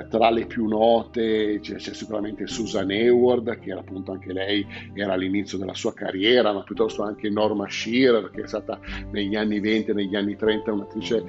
tra 0.08 0.30
le 0.30 0.46
più 0.46 0.66
note 0.66 1.60
c'è, 1.60 1.76
c'è, 1.76 1.94
sicuramente 1.94 2.46
Susan 2.46 2.90
Hayward, 2.90 3.58
che 3.60 3.70
era 3.70 3.80
appunto 3.80 4.12
anche 4.12 4.32
lei, 4.32 4.66
era 4.94 5.12
all'inizio 5.12 5.58
della 5.58 5.74
sua 5.74 5.94
carriera, 5.94 6.52
ma 6.52 6.62
piuttosto 6.62 7.02
anche 7.02 7.30
Norma 7.30 7.68
Shearer, 7.68 8.30
che 8.30 8.42
è 8.42 8.46
stata 8.48 8.78
negli 9.10 9.36
anni 9.36 9.60
20 9.60 9.92
e 9.92 9.94
negli 9.94 10.16
anni 10.16 10.36
30 10.36 10.72
un'attrice 10.72 11.24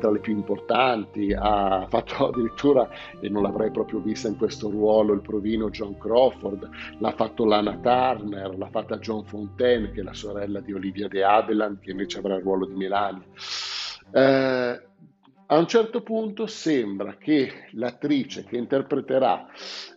tra 0.00 0.10
le 0.10 0.18
più 0.18 0.32
importanti, 0.32 1.32
ha 1.32 1.86
fatto 1.88 2.26
addirittura, 2.28 2.88
e 3.20 3.28
non 3.28 3.42
l'avrei 3.42 3.70
proprio 3.70 4.00
vista 4.00 4.28
in 4.28 4.36
questo 4.36 4.68
ruolo, 4.68 5.12
il 5.12 5.20
provino 5.20 5.70
John 5.70 5.96
Crawford, 5.96 6.68
l'ha 6.98 7.12
fatto 7.12 7.44
Lana 7.44 7.78
Turner, 7.78 8.56
l'ha 8.56 8.70
fatta 8.70 8.98
John 8.98 9.24
Fontaine, 9.24 9.90
che 9.92 10.00
è 10.00 10.04
la 10.04 10.14
sorella 10.14 10.60
di 10.60 10.72
Olivia 10.72 11.08
de 11.08 11.22
Havilland, 11.22 11.78
che 11.80 11.90
invece 11.90 12.18
avrà 12.18 12.36
il 12.36 12.42
ruolo 12.42 12.66
di 12.66 12.74
Melania. 12.74 13.24
Eh, 14.12 14.82
a 15.50 15.56
un 15.56 15.66
certo 15.66 16.02
punto 16.02 16.46
sembra 16.46 17.16
che 17.16 17.68
l'attrice 17.70 18.44
che 18.44 18.58
interpreterà 18.58 19.46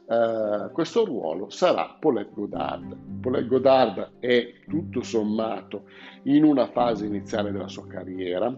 eh, 0.07 0.71
questo 0.71 1.03
ruolo 1.03 1.49
sarà 1.49 1.97
Paulette 1.99 2.31
Goddard. 2.33 2.95
Paulette 3.19 3.47
Goddard 3.47 4.11
è 4.19 4.53
tutto 4.69 5.03
sommato 5.03 5.89
in 6.23 6.45
una 6.45 6.67
fase 6.67 7.05
iniziale 7.05 7.51
della 7.51 7.67
sua 7.67 7.85
carriera, 7.85 8.57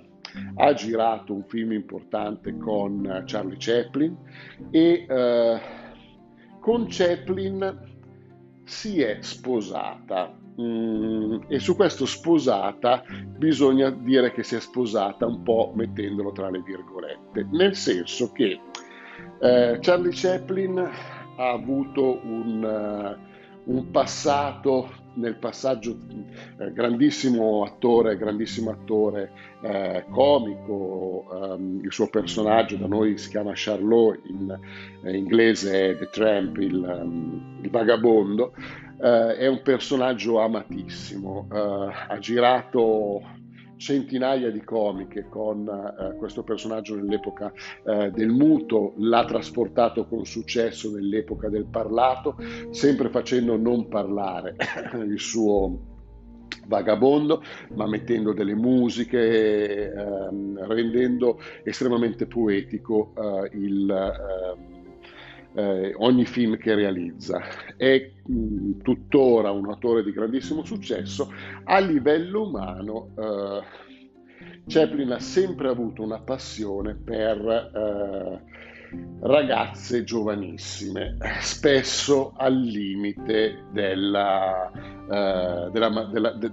ha 0.55 0.73
girato 0.73 1.33
un 1.33 1.43
film 1.45 1.71
importante 1.71 2.57
con 2.57 3.23
Charlie 3.25 3.57
Chaplin 3.57 4.15
e 4.69 5.05
eh, 5.07 5.61
con 6.59 6.85
Chaplin 6.89 7.92
si 8.73 9.01
è 9.01 9.17
sposata. 9.21 10.41
Mm, 10.59 11.43
e 11.47 11.59
su 11.59 11.75
questo 11.75 12.05
sposata 12.05 13.03
bisogna 13.37 13.89
dire 13.89 14.31
che 14.31 14.43
si 14.43 14.55
è 14.55 14.59
sposata 14.59 15.25
un 15.25 15.41
po' 15.41 15.71
mettendolo 15.75 16.31
tra 16.31 16.49
le 16.49 16.61
virgolette, 16.61 17.47
nel 17.51 17.75
senso 17.75 18.31
che 18.31 18.59
eh, 19.39 19.77
Charlie 19.79 20.11
Chaplin 20.13 20.77
ha 20.77 21.49
avuto 21.49 22.19
un, 22.23 23.17
uh, 23.65 23.71
un 23.71 23.89
passato 23.89 24.91
nel 25.15 25.35
passaggio 25.35 25.97
eh, 26.57 26.71
grandissimo 26.71 27.63
attore, 27.63 28.17
grandissimo 28.17 28.71
attore 28.71 29.31
eh, 29.61 30.05
comico, 30.09 31.25
um, 31.29 31.81
il 31.83 31.91
suo 31.91 32.09
personaggio 32.09 32.75
da 32.77 32.87
noi 32.87 33.17
si 33.17 33.29
chiama 33.29 33.51
Charlot, 33.53 34.19
in 34.25 34.59
eh, 35.03 35.15
inglese 35.15 35.89
è 35.89 35.97
The 35.97 36.09
Tramp, 36.09 36.57
il, 36.57 36.75
um, 36.75 37.59
il 37.61 37.69
vagabondo, 37.69 38.53
eh, 39.01 39.37
è 39.37 39.47
un 39.47 39.61
personaggio 39.61 40.39
amatissimo, 40.39 41.47
eh, 41.51 41.93
ha 42.07 42.17
girato 42.19 43.41
centinaia 43.83 44.49
di 44.49 44.63
comiche 44.63 45.27
con 45.27 45.67
eh, 45.67 46.15
questo 46.15 46.41
personaggio 46.41 46.95
nell'epoca 46.95 47.51
eh, 47.85 48.11
del 48.11 48.29
muto, 48.29 48.93
l'ha 48.97 49.25
trasportato 49.25 50.07
con 50.07 50.25
successo 50.25 50.89
nell'epoca 50.89 51.49
del 51.49 51.65
parlato, 51.65 52.37
sempre 52.69 53.09
facendo 53.09 53.57
non 53.57 53.89
parlare 53.89 54.55
il 55.05 55.19
suo 55.19 55.91
vagabondo, 56.65 57.43
ma 57.75 57.85
mettendo 57.85 58.31
delle 58.31 58.55
musiche, 58.55 59.91
ehm, 59.91 60.65
rendendo 60.65 61.37
estremamente 61.63 62.25
poetico 62.25 63.13
eh, 63.17 63.49
il, 63.57 63.89
ehm, 63.89 64.72
eh, 65.55 65.93
ogni 65.97 66.25
film 66.25 66.57
che 66.57 66.75
realizza. 66.75 67.41
È 67.77 68.11
mh, 68.25 68.33
mm, 68.33 68.79
tuttora 68.81 69.51
un 69.51 69.67
autore 69.67 70.03
di 70.03 70.11
grandissimo 70.11 70.63
successo. 70.63 71.31
A 71.65 71.79
livello 71.79 72.47
umano, 72.47 73.09
eh, 73.17 73.81
Chaplin 74.67 75.11
ha 75.11 75.19
sempre 75.19 75.69
avuto 75.69 76.03
una 76.03 76.19
passione 76.19 76.95
per 76.95 77.37
eh, 77.37 78.41
ragazze 79.21 80.03
giovanissime, 80.03 81.17
spesso 81.41 82.33
al 82.37 82.55
limite 82.59 83.65
della, 83.71 84.71
eh, 84.71 85.69
della, 85.71 86.09
della 86.11 86.31
de, 86.31 86.51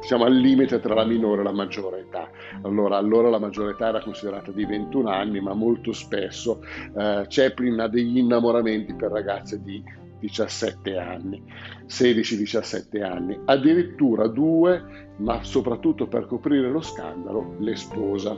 diciamo 0.00 0.24
al 0.24 0.34
limite 0.34 0.80
tra 0.80 0.94
la 0.94 1.04
minore 1.04 1.40
e 1.40 1.44
la 1.44 1.52
maggiore 1.52 2.00
età. 2.00 2.30
Allora, 2.62 2.96
allora 2.96 3.28
la 3.28 3.38
maggiore 3.38 3.72
età 3.72 3.88
era 3.88 4.00
considerata 4.00 4.50
di 4.52 4.64
21 4.64 5.08
anni, 5.08 5.40
ma 5.40 5.54
molto 5.54 5.92
spesso 5.92 6.62
eh, 6.96 7.24
Chaplin 7.28 7.80
ha 7.80 7.88
degli 7.88 8.18
innamoramenti 8.18 8.94
per 8.94 9.10
ragazze 9.10 9.62
di 9.62 9.82
17 10.20 10.96
anni, 10.96 11.42
16-17 11.86 13.02
anni, 13.02 13.40
addirittura 13.46 14.26
due, 14.28 15.14
ma 15.16 15.42
soprattutto 15.42 16.06
per 16.06 16.26
coprire 16.26 16.70
lo 16.70 16.82
scandalo, 16.82 17.56
le 17.58 17.74
sposa. 17.74 18.36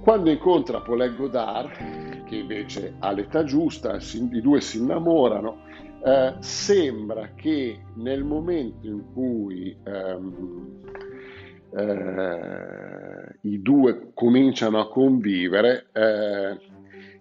Quando 0.00 0.30
incontra 0.30 0.80
Paulette 0.80 1.16
Godard, 1.16 2.24
che 2.24 2.36
invece 2.36 2.94
ha 3.00 3.12
l'età 3.12 3.44
giusta, 3.44 3.98
i 3.98 4.40
due 4.40 4.60
si 4.60 4.78
innamorano, 4.78 5.66
eh, 6.04 6.34
sembra 6.40 7.32
che 7.34 7.80
nel 7.94 8.24
momento 8.24 8.86
in 8.86 9.12
cui 9.12 9.76
ehm, 9.84 10.80
eh, 11.76 13.38
i 13.42 13.60
due 13.60 14.10
cominciano 14.14 14.80
a 14.80 14.88
convivere, 14.88 15.88
eh, 15.92 16.58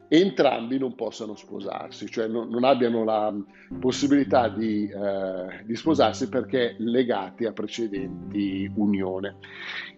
entrambi 0.08 0.78
non 0.78 0.96
possano 0.96 1.36
sposarsi, 1.36 2.08
cioè 2.08 2.28
non, 2.28 2.50
non 2.50 2.63
abbiano 2.63 3.04
la 3.04 3.34
possibilità 3.80 4.48
di, 4.50 4.88
eh, 4.88 5.63
di, 5.65 5.76
sposarsi 5.76 6.30
perché 6.30 6.76
legati 6.80 7.46
a 7.46 7.52
precedenti 7.52 8.70
unione. 8.76 9.38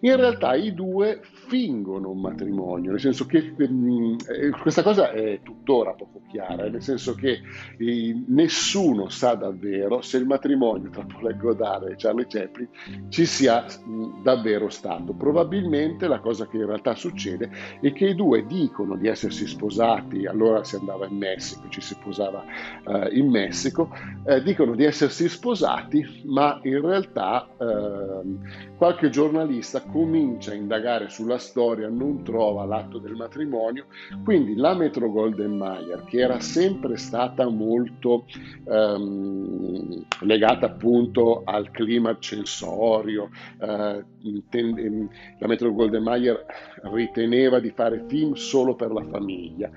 In 0.00 0.16
realtà 0.16 0.54
i 0.54 0.74
due 0.74 1.20
fingono 1.22 2.10
un 2.10 2.20
matrimonio, 2.20 2.90
nel 2.90 3.00
senso 3.00 3.26
che 3.26 3.54
mm, 3.62 4.16
eh, 4.28 4.50
questa 4.50 4.82
cosa 4.82 5.10
è 5.12 5.40
tuttora 5.42 5.92
poco 5.92 6.22
chiara, 6.28 6.68
nel 6.68 6.82
senso 6.82 7.14
che 7.14 7.40
eh, 7.78 8.24
nessuno 8.28 9.08
sa 9.08 9.34
davvero 9.34 10.00
se 10.00 10.16
il 10.16 10.26
matrimonio 10.26 10.90
tra 10.90 11.04
Paul 11.04 11.36
Godard 11.36 11.88
e 11.88 11.94
Charlie 11.96 12.26
Chaplin 12.26 12.68
ci 13.08 13.26
sia 13.26 13.64
mh, 13.64 14.22
davvero 14.22 14.68
stato. 14.70 15.12
Probabilmente 15.12 16.08
la 16.08 16.20
cosa 16.20 16.46
che 16.46 16.56
in 16.56 16.66
realtà 16.66 16.94
succede 16.94 17.50
è 17.80 17.92
che 17.92 18.06
i 18.06 18.14
due 18.14 18.46
dicono 18.46 18.96
di 18.96 19.08
essersi 19.08 19.46
sposati, 19.46 19.99
allora 20.26 20.64
si 20.64 20.76
andava 20.76 21.06
in 21.06 21.16
Messico, 21.16 21.68
ci 21.68 21.80
si 21.80 21.94
sposava 21.94 22.44
eh, 22.86 23.16
in 23.18 23.28
Messico, 23.28 23.90
eh, 24.24 24.42
dicono 24.42 24.74
di 24.74 24.84
essersi 24.84 25.28
sposati, 25.28 26.22
ma 26.24 26.58
in 26.62 26.80
realtà 26.80 27.48
ehm, 27.58 28.38
qualche 28.76 29.10
giornalista 29.10 29.82
comincia 29.82 30.52
a 30.52 30.54
indagare 30.54 31.08
sulla 31.08 31.38
storia, 31.38 31.88
non 31.88 32.22
trova 32.22 32.64
l'atto 32.64 32.98
del 32.98 33.14
matrimonio, 33.14 33.86
quindi 34.24 34.54
la 34.56 34.74
Metro 34.74 35.10
Golden 35.10 35.56
Mayer, 35.56 36.04
che 36.04 36.18
era 36.18 36.40
sempre 36.40 36.96
stata 36.96 37.48
molto 37.48 38.24
ehm, 38.64 40.04
legata 40.20 40.66
appunto 40.66 41.42
al 41.44 41.70
clima 41.70 42.16
censorio, 42.18 43.30
eh, 43.60 44.04
ten- 44.48 45.08
la 45.38 45.46
Metro 45.46 45.72
Golden 45.72 46.02
Mayer 46.02 46.44
riteneva 46.82 47.58
di 47.60 47.70
fare 47.70 48.04
film 48.06 48.34
solo 48.34 48.74
per 48.74 48.90
la 48.92 49.04
famiglia. 49.04 49.70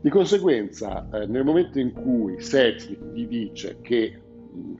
Di 0.00 0.08
conseguenza, 0.08 1.08
eh, 1.12 1.26
nel 1.26 1.44
momento 1.44 1.78
in 1.78 1.92
cui 1.92 2.40
Selznick 2.40 3.12
gli 3.12 3.26
dice 3.26 3.78
che 3.82 4.18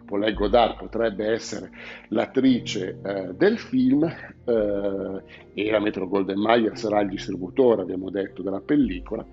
Paulette 0.04 0.34
Godard 0.34 0.78
potrebbe 0.78 1.26
essere 1.26 1.70
l'attrice 2.08 2.98
eh, 3.02 3.34
del 3.34 3.58
film 3.58 4.04
eh, 4.04 5.22
e 5.54 5.70
la 5.70 5.78
Metro 5.78 6.08
Golden 6.08 6.40
Mayer 6.40 6.76
sarà 6.76 7.00
il 7.00 7.10
distributore, 7.10 7.82
abbiamo 7.82 8.10
detto, 8.10 8.42
della 8.42 8.60
pellicola, 8.60 9.24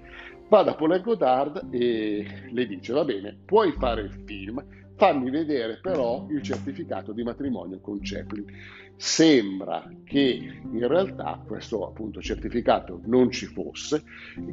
va 0.49 0.63
da 0.63 0.75
Paulette 0.75 1.03
Godard 1.03 1.67
e 1.71 2.25
le 2.51 2.67
dice 2.67 2.93
va 2.93 3.03
bene, 3.03 3.37
puoi 3.45 3.71
fare 3.71 4.01
il 4.01 4.11
film, 4.25 4.63
fammi 4.95 5.29
vedere 5.29 5.79
però 5.81 6.25
il 6.29 6.41
certificato 6.41 7.11
di 7.11 7.23
matrimonio 7.23 7.79
con 7.79 7.99
Chaplin. 8.01 8.45
Sembra 8.97 9.87
che 10.03 10.59
in 10.71 10.87
realtà 10.87 11.39
questo 11.45 11.87
appunto 11.87 12.19
certificato 12.19 12.99
non 13.05 13.29
ci 13.29 13.45
fosse, 13.45 14.03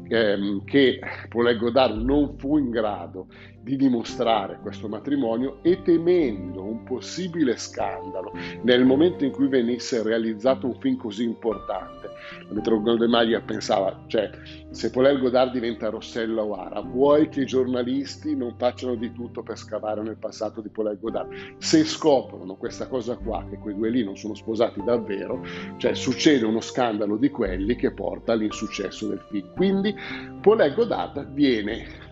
ehm, 0.09 0.65
che 0.65 1.01
Paulette 1.31 1.59
Godard 1.59 2.03
non 2.03 2.37
fu 2.37 2.59
in 2.59 2.69
grado 2.69 3.29
di 3.65 3.77
dimostrare 3.77 4.59
questo 4.61 4.89
matrimonio 4.89 5.63
e 5.63 5.81
temendo 5.81 6.63
un 6.63 6.85
possibile 6.85 7.57
scandalo 7.57 8.33
nel 8.63 8.85
momento 8.85 9.25
in 9.25 9.31
cui 9.31 9.49
venisse 9.49 10.03
realizzato 10.03 10.67
un 10.67 10.79
film 10.79 10.97
così 10.97 11.25
importante. 11.25 12.11
Metro 12.51 12.81
Goldemaglia 12.81 13.41
pensava, 13.41 14.05
cioè, 14.07 14.31
se 14.71 14.91
Paul 14.91 15.19
Godard 15.19 15.53
diventa 15.53 15.89
Rossella 15.89 16.43
O'Hara, 16.43 16.81
vuoi 16.81 17.29
che 17.31 17.43
i 17.43 17.47
giornalisti 17.47 18.37
non 18.37 18.55
facciano 18.59 18.95
di 18.97 19.13
tutto 19.13 19.43
per 19.43 19.57
scavare 19.57 20.03
nel 20.03 20.17
passato 20.17 20.61
di 20.61 20.69
Paul 20.69 20.99
Godard? 21.01 21.57
Se 21.59 21.85
scoprono 21.85 22.57
questa 22.57 22.87
cosa 22.87 23.17
qua, 23.17 23.47
che 23.49 23.59
quei 23.59 23.75
due 23.75 23.89
lì 23.89 24.05
non 24.05 24.17
sono 24.17 24.34
sposati 24.35 24.83
davvero, 24.83 25.45
cioè 25.77 25.95
succede 25.95 26.45
uno 26.45 26.61
scandalo 26.61 27.17
di 27.17 27.31
quelli 27.31 27.77
che 27.77 27.93
porta 27.93 28.33
all'insuccesso 28.33 29.09
del 29.09 29.25
film. 29.31 29.53
Quindi 29.55 29.95
Paul 30.41 30.73
Godard 30.75 31.33
viene 31.33 32.05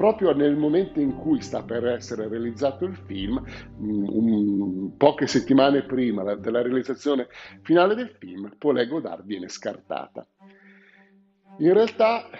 proprio 0.00 0.32
nel 0.32 0.56
momento 0.56 0.98
in 0.98 1.14
cui 1.14 1.42
sta 1.42 1.62
per 1.62 1.86
essere 1.86 2.26
realizzato 2.26 2.86
il 2.86 2.96
film, 3.04 3.42
un, 3.76 4.96
poche 4.96 5.26
settimane 5.26 5.82
prima 5.82 6.34
della 6.36 6.62
realizzazione 6.62 7.28
finale 7.60 7.94
del 7.94 8.08
film, 8.18 8.54
Paul 8.56 8.86
Godard 8.86 9.26
viene 9.26 9.48
scartata. 9.48 10.26
In 11.58 11.74
realtà 11.74 12.30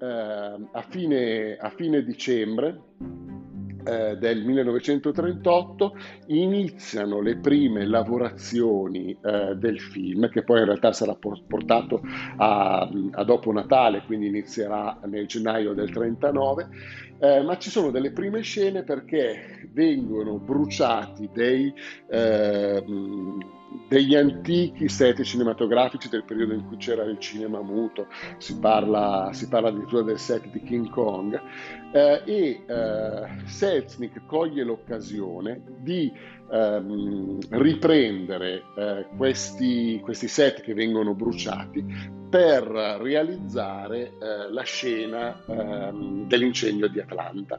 eh, 0.00 0.68
a, 0.72 0.82
fine, 0.88 1.56
a 1.56 1.70
fine 1.70 2.02
dicembre 2.02 2.80
eh, 3.86 4.16
del 4.16 4.44
1938 4.44 5.96
iniziano 6.28 7.20
le 7.20 7.36
prime 7.36 7.86
lavorazioni 7.86 9.16
eh, 9.22 9.54
del 9.54 9.80
film 9.80 10.28
che 10.28 10.42
poi 10.42 10.60
in 10.60 10.64
realtà 10.66 10.92
sarà 10.92 11.14
portato 11.14 12.02
a, 12.36 12.88
a, 13.12 13.24
dopo 13.24 13.52
Natale 13.52 14.02
quindi 14.04 14.26
inizierà 14.26 14.98
nel 15.04 15.26
gennaio 15.26 15.72
del 15.72 15.90
39 15.90 16.68
eh, 17.18 17.42
ma 17.42 17.56
ci 17.56 17.70
sono 17.70 17.90
delle 17.90 18.10
prime 18.12 18.42
scene 18.42 18.82
perché 18.82 19.68
vengono 19.72 20.38
bruciati 20.38 21.30
dei 21.32 21.72
eh, 22.10 22.84
degli 23.88 24.14
antichi 24.14 24.88
set 24.88 25.22
cinematografici 25.22 26.08
del 26.08 26.24
periodo 26.24 26.54
in 26.54 26.66
cui 26.66 26.76
c'era 26.76 27.04
il 27.04 27.18
cinema 27.18 27.60
muto, 27.60 28.06
si 28.38 28.58
parla, 28.58 29.30
si 29.32 29.48
parla 29.48 29.68
addirittura 29.68 30.02
del 30.02 30.18
set 30.18 30.48
di 30.50 30.62
King 30.62 30.88
Kong, 30.90 31.40
eh, 31.92 32.22
e 32.24 32.62
eh, 32.66 33.46
Selznick 33.46 34.26
coglie 34.26 34.64
l'occasione 34.64 35.62
di 35.78 36.12
ehm, 36.50 37.38
riprendere 37.50 38.62
eh, 38.76 39.06
questi, 39.16 40.00
questi, 40.02 40.28
set 40.28 40.62
che 40.62 40.74
vengono 40.74 41.14
bruciati 41.14 41.84
per 42.28 42.64
realizzare 42.64 44.12
eh, 44.20 44.50
la 44.50 44.62
scena 44.62 45.42
ehm, 45.46 46.26
dell'incendio 46.26 46.88
di 46.88 47.00
Atlanta. 47.00 47.58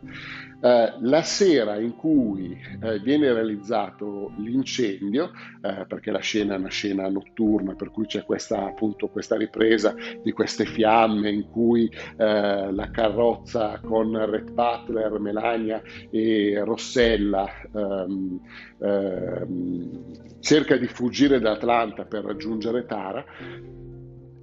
Eh, 0.60 0.94
la 1.00 1.22
sera 1.22 1.80
in 1.80 1.96
cui 1.96 2.58
eh, 2.82 3.00
viene 3.00 3.32
realizzato 3.32 4.32
l'incendio, 4.38 5.32
eh, 5.62 5.86
perché 6.08 6.12
la 6.12 6.20
scena 6.20 6.56
è 6.56 6.58
una 6.58 6.70
scena 6.70 7.10
notturna, 7.10 7.76
per 7.76 7.92
cui 7.92 8.06
c'è 8.06 8.24
questa, 8.24 8.66
appunto, 8.66 9.10
questa 9.10 9.36
ripresa 9.36 9.94
di 10.24 10.32
queste 10.32 10.66
fiamme 10.66 11.30
in 11.30 11.50
cui 11.50 11.90
eh, 12.18 12.72
la 12.72 12.90
carrozza 12.92 13.80
con 13.84 14.18
Red 14.26 14.52
Butler, 14.52 15.20
Melania 15.20 15.82
e 16.10 16.62
Rossella 16.64 17.50
ehm, 17.74 18.40
ehm, 18.80 20.40
cerca 20.40 20.78
di 20.78 20.88
fuggire 20.88 21.40
da 21.40 21.52
Atlanta 21.52 22.06
per 22.06 22.24
raggiungere 22.24 22.86
Tara, 22.86 23.24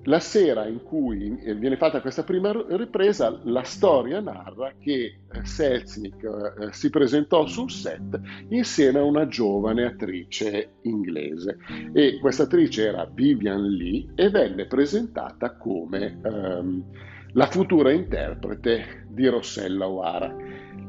la 0.04 0.20
sera 0.20 0.66
in 0.66 0.82
cui 0.82 1.38
viene 1.56 1.76
fatta 1.76 2.00
questa 2.00 2.24
prima 2.24 2.52
ripresa, 2.68 3.38
la 3.44 3.62
storia 3.62 4.20
narra 4.20 4.72
che 4.78 5.20
eh, 5.30 5.44
Selznick 5.44 6.22
eh, 6.22 6.72
si 6.72 6.90
presentò 6.90 7.46
sul 7.46 7.70
set 7.70 8.20
insieme 8.48 8.98
a 8.98 9.04
una 9.04 9.26
giovane 9.26 9.84
attrice 9.84 10.74
inglese 10.82 11.58
e 11.92 12.18
questa 12.20 12.44
attrice 12.44 12.88
era 12.88 13.08
Vivian 13.10 13.66
Lee 13.66 14.08
e 14.14 14.28
venne 14.30 14.66
presentata 14.66 15.56
come 15.56 16.20
ehm, 16.22 16.84
la 17.32 17.46
futura 17.46 17.90
interprete 17.90 19.06
di 19.08 19.26
Rossella 19.26 19.88
O'Hara. 19.88 20.34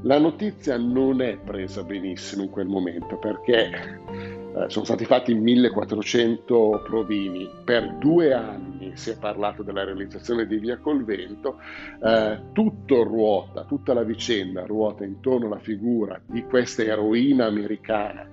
La 0.03 0.19
notizia 0.19 0.77
non 0.77 1.21
è 1.21 1.37
presa 1.37 1.83
benissimo 1.83 2.43
in 2.43 2.49
quel 2.49 2.67
momento 2.67 3.17
perché 3.17 4.34
eh, 4.55 4.69
sono 4.69 4.85
stati 4.85 5.03
fatti 5.03 5.33
1400 5.33 6.81
provini, 6.85 7.49
per 7.63 7.95
due 7.95 8.33
anni 8.33 8.95
si 8.95 9.09
è 9.09 9.17
parlato 9.17 9.63
della 9.63 9.83
realizzazione 9.83 10.47
di 10.47 10.57
Via 10.57 10.77
col 10.77 11.03
Vento, 11.03 11.59
eh, 12.01 12.39
tutto 12.53 13.03
ruota, 13.03 13.65
tutta 13.65 13.93
la 13.93 14.03
vicenda 14.03 14.65
ruota 14.65 15.03
intorno 15.03 15.47
alla 15.47 15.59
figura 15.59 16.19
di 16.25 16.43
questa 16.43 16.83
eroina 16.83 17.45
americana 17.45 18.27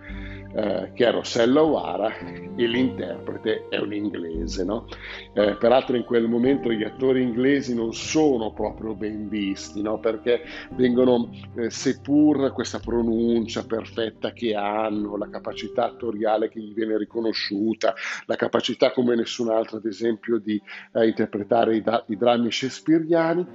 eh, 0.55 0.90
che 0.94 1.07
è 1.07 1.11
Rossella 1.11 1.62
O'Hara 1.62 2.16
e 2.18 2.66
l'interprete 2.66 3.68
è 3.68 3.78
un 3.78 3.92
inglese. 3.92 4.64
No? 4.64 4.86
Eh, 5.34 5.57
peraltro 5.57 5.96
in 5.96 6.05
quel 6.05 6.28
momento 6.28 6.70
gli 6.72 6.82
attori 6.82 7.22
inglesi 7.22 7.74
non 7.74 7.92
sono 7.94 8.53
proprio 8.53 8.94
ben 8.94 9.28
visti 9.28 9.82
no? 9.82 9.98
perché 9.98 10.42
vengono, 10.70 11.30
eh, 11.57 11.70
seppur 11.70 12.53
questa 12.53 12.78
pronuncia 12.78 13.64
perfetta 13.64 14.32
che 14.32 14.55
hanno, 14.55 15.16
la 15.16 15.28
capacità 15.28 15.84
attoriale 15.84 16.48
che 16.48 16.61
gli 16.61 16.74
viene 16.74 16.98
riconosciuta, 16.98 17.94
la 18.26 18.36
capacità 18.36 18.92
come 18.92 19.14
nessun'altra 19.14 19.78
ad 19.78 19.86
esempio 19.86 20.38
di 20.38 20.61
eh, 20.92 21.07
interpretare 21.07 21.76
i, 21.76 21.82
da- 21.82 22.05
i 22.09 22.16
drammi 22.16 22.50
shakespeariani, 22.50 23.46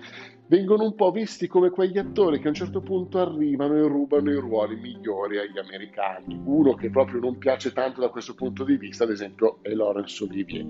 vengono 0.47 0.83
un 0.83 0.95
po' 0.95 1.11
visti 1.11 1.47
come 1.47 1.69
quegli 1.69 1.97
attori 1.97 2.39
che 2.39 2.47
a 2.47 2.49
un 2.49 2.55
certo 2.55 2.81
punto 2.81 3.19
arrivano 3.19 3.75
e 3.75 3.87
rubano 3.87 4.31
i 4.31 4.39
ruoli 4.39 4.75
migliori 4.75 5.37
agli 5.37 5.57
americani. 5.57 6.39
Uno 6.43 6.73
che 6.73 6.89
proprio 6.89 7.19
non 7.19 7.37
piace 7.37 7.73
tanto 7.73 8.01
da 8.01 8.09
questo 8.09 8.33
punto 8.33 8.63
di 8.63 8.77
vista, 8.77 9.03
ad 9.03 9.11
esempio, 9.11 9.59
è 9.61 9.73
Laurence 9.73 10.23
Olivier. 10.23 10.65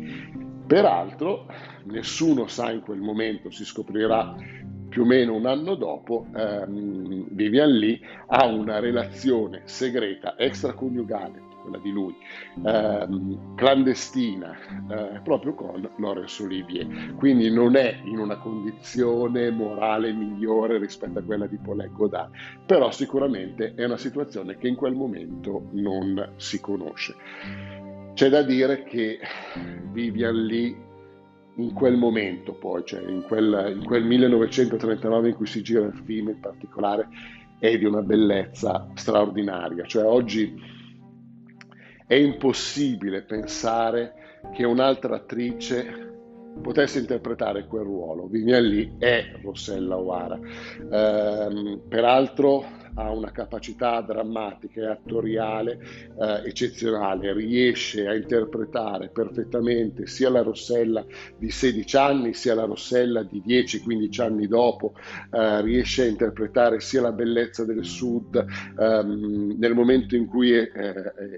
Peraltro, 0.65 1.45
nessuno 1.85 2.47
sa 2.47 2.71
in 2.71 2.81
quel 2.81 2.99
momento, 2.99 3.49
si 3.51 3.63
scoprirà 3.63 4.35
più 4.89 5.03
o 5.03 5.05
meno 5.05 5.35
un 5.35 5.45
anno 5.45 5.75
dopo, 5.75 6.27
ehm, 6.35 7.27
Vivian 7.29 7.71
Lee 7.71 7.99
ha 8.27 8.45
una 8.45 8.79
relazione 8.79 9.61
segreta 9.65 10.37
extraconiugale 10.37 11.46
quella 11.67 11.77
di 11.77 11.91
lui, 11.91 12.15
ehm, 12.65 13.55
clandestina 13.55 14.55
eh, 14.89 15.19
proprio 15.21 15.53
con 15.53 15.87
Laurence 15.97 16.41
Olivier, 16.41 17.15
quindi 17.17 17.51
non 17.51 17.75
è 17.75 17.99
in 18.05 18.17
una 18.17 18.37
condizione 18.37 19.51
morale 19.51 20.13
migliore 20.13 20.77
rispetto 20.79 21.19
a 21.19 21.23
quella 21.23 21.45
di 21.45 21.57
Paulette 21.57 21.93
Godard, 21.93 22.31
però 22.65 22.89
sicuramente 22.91 23.73
è 23.75 23.83
una 23.83 23.97
situazione 23.97 24.57
che 24.57 24.67
in 24.67 24.75
quel 24.75 24.93
momento 24.93 25.67
non 25.71 26.33
si 26.37 26.59
conosce. 26.61 27.15
C'è 28.13 28.29
da 28.29 28.41
dire 28.41 28.83
che 28.83 29.19
Vivian 29.91 30.45
Lee 30.45 30.85
in 31.57 31.73
quel 31.73 31.97
momento 31.97 32.53
poi, 32.53 32.83
cioè 32.85 33.01
in 33.01 33.23
quel, 33.23 33.73
in 33.75 33.83
quel 33.83 34.03
1939 34.03 35.29
in 35.29 35.35
cui 35.35 35.45
si 35.45 35.61
gira 35.61 35.85
il 35.85 36.01
film 36.05 36.29
in 36.29 36.39
particolare, 36.39 37.07
è 37.59 37.77
di 37.77 37.85
una 37.85 38.01
bellezza 38.01 38.87
straordinaria. 38.93 39.85
Cioè 39.85 40.03
oggi 40.03 40.75
è 42.07 42.15
impossibile 42.15 43.21
pensare 43.21 44.39
che 44.53 44.65
un'altra 44.65 45.15
attrice 45.15 46.05
potesse 46.61 46.99
interpretare 46.99 47.67
quel 47.67 47.83
ruolo. 47.83 48.27
Vivian 48.27 48.63
Lee 48.63 48.95
è 48.97 49.33
Rossella 49.43 49.97
O'Hara. 49.97 50.39
Ehm, 50.91 51.81
peraltro 51.87 52.65
ha 52.97 53.11
una 53.11 53.31
capacità 53.31 54.01
drammatica 54.01 54.81
e 54.81 54.87
attoriale 54.87 55.79
eh, 56.19 56.41
eccezionale, 56.45 57.33
riesce 57.33 58.07
a 58.07 58.15
interpretare 58.15 59.09
perfettamente 59.09 60.07
sia 60.07 60.29
la 60.29 60.41
Rossella 60.41 61.05
di 61.37 61.49
16 61.49 61.97
anni 61.97 62.33
sia 62.33 62.55
la 62.55 62.65
Rossella 62.65 63.23
di 63.23 63.41
10-15 63.45 64.21
anni 64.21 64.47
dopo, 64.47 64.93
eh, 65.31 65.61
riesce 65.61 66.03
a 66.03 66.07
interpretare 66.07 66.79
sia 66.79 67.01
la 67.01 67.11
bellezza 67.11 67.65
del 67.65 67.85
sud 67.85 68.43
ehm, 68.79 69.55
nel 69.57 69.73
momento 69.73 70.15
in 70.15 70.25
cui 70.27 70.51
eh, 70.53 70.69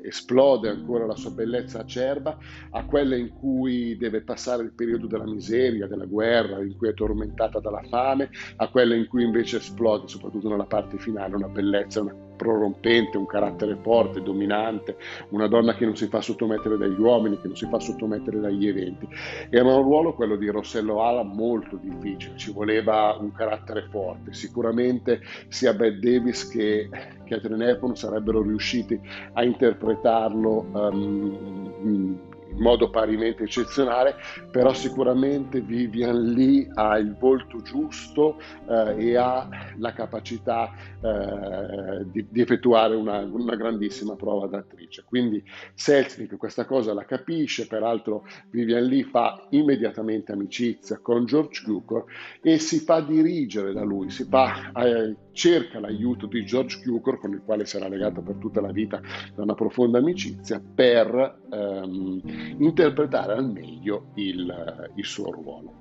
esplode 0.05 0.70
ancora 0.70 1.05
la 1.05 1.16
sua 1.16 1.32
bellezza 1.32 1.80
acerba, 1.80 2.38
a 2.72 2.86
quella 2.86 3.16
in 3.16 3.30
cui 3.34 3.97
deve 3.97 4.22
passare 4.22 4.64
il 4.64 4.72
periodo 4.72 5.07
della 5.07 5.26
miseria, 5.26 5.88
della 5.88 6.05
guerra, 6.05 6.62
in 6.62 6.78
cui 6.78 6.89
è 6.89 6.93
tormentata 6.93 7.60
dalla 7.60 7.84
fame, 7.89 8.30
a 8.55 8.70
quella 8.70 8.95
in 8.95 9.07
cui 9.07 9.24
invece 9.24 9.57
esplode, 9.57 10.07
soprattutto 10.07 10.47
nella 10.47 10.66
parte 10.66 10.97
finale, 10.97 11.36
una 11.36 11.48
bellezza, 11.51 12.03
prorompente, 12.39 13.17
un 13.17 13.25
carattere 13.25 13.77
forte, 13.81 14.21
dominante, 14.21 14.95
una 15.31 15.47
donna 15.47 15.75
che 15.75 15.83
non 15.83 15.97
si 15.97 16.07
fa 16.07 16.21
sottomettere 16.21 16.77
dagli 16.77 16.97
uomini, 16.97 17.37
che 17.41 17.47
non 17.47 17.57
si 17.57 17.67
fa 17.69 17.79
sottomettere 17.79 18.39
dagli 18.39 18.65
eventi. 18.65 19.05
Era 19.49 19.75
un 19.75 19.83
ruolo, 19.83 20.13
quello 20.13 20.37
di 20.37 20.47
Rossello 20.47 21.03
Ala, 21.03 21.23
molto 21.23 21.75
difficile, 21.75 22.37
ci 22.37 22.53
voleva 22.53 23.17
un 23.19 23.33
carattere 23.33 23.87
forte. 23.89 24.31
Sicuramente 24.31 25.19
sia 25.49 25.73
Bette 25.73 25.99
Davis 25.99 26.47
che 26.47 26.89
Catherine 27.25 27.71
Hepburn 27.71 27.95
sarebbero 27.95 28.41
riusciti 28.41 28.97
a 29.33 29.43
interpretarlo 29.43 30.65
um, 30.71 32.19
in 32.51 32.61
modo 32.61 32.89
parimenti 32.89 33.43
eccezionale, 33.43 34.15
però 34.51 34.73
sicuramente 34.73 35.61
Vivian 35.61 36.33
Lee 36.33 36.69
ha 36.73 36.97
il 36.97 37.15
volto 37.15 37.61
giusto 37.61 38.39
eh, 38.67 38.95
e 38.97 39.15
ha 39.15 39.47
la 39.77 39.93
capacità 39.93 40.71
eh, 41.01 42.05
di, 42.11 42.25
di, 42.29 42.41
effettuare 42.41 42.95
una, 42.95 43.19
una, 43.19 43.55
grandissima 43.55 44.15
prova 44.15 44.47
d'attrice. 44.47 45.03
Quindi 45.05 45.43
Selznick 45.73 46.37
questa 46.37 46.65
cosa 46.65 46.93
la 46.93 47.05
capisce, 47.05 47.67
peraltro 47.67 48.25
Vivian 48.49 48.83
Lee 48.83 49.03
fa 49.03 49.47
immediatamente 49.49 50.31
amicizia 50.31 50.99
con 51.01 51.25
George 51.25 51.63
Cukor 51.63 52.05
e 52.41 52.59
si 52.59 52.79
fa 52.79 53.01
dirigere 53.01 53.73
da 53.73 53.83
lui, 53.83 54.09
si 54.09 54.25
fa, 54.25 54.71
eh, 54.73 55.15
cerca 55.39 55.79
l'aiuto 55.79 56.25
di 56.25 56.43
George 56.43 56.81
Cukor, 56.83 57.17
con 57.17 57.31
il 57.31 57.41
quale 57.45 57.65
sarà 57.65 57.87
legato 57.87 58.21
per 58.21 58.35
tutta 58.35 58.59
la 58.59 58.73
vita 58.73 58.99
da 59.33 59.43
una 59.43 59.53
profonda 59.53 59.97
amicizia, 59.97 60.61
per 60.61 61.39
ehm, 61.49 62.21
interpretare 62.57 63.33
al 63.35 63.49
meglio 63.49 64.11
il, 64.15 64.91
il 64.95 65.05
suo 65.05 65.31
ruolo. 65.31 65.77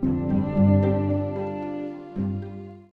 thank 0.00 0.32
you 0.32 0.37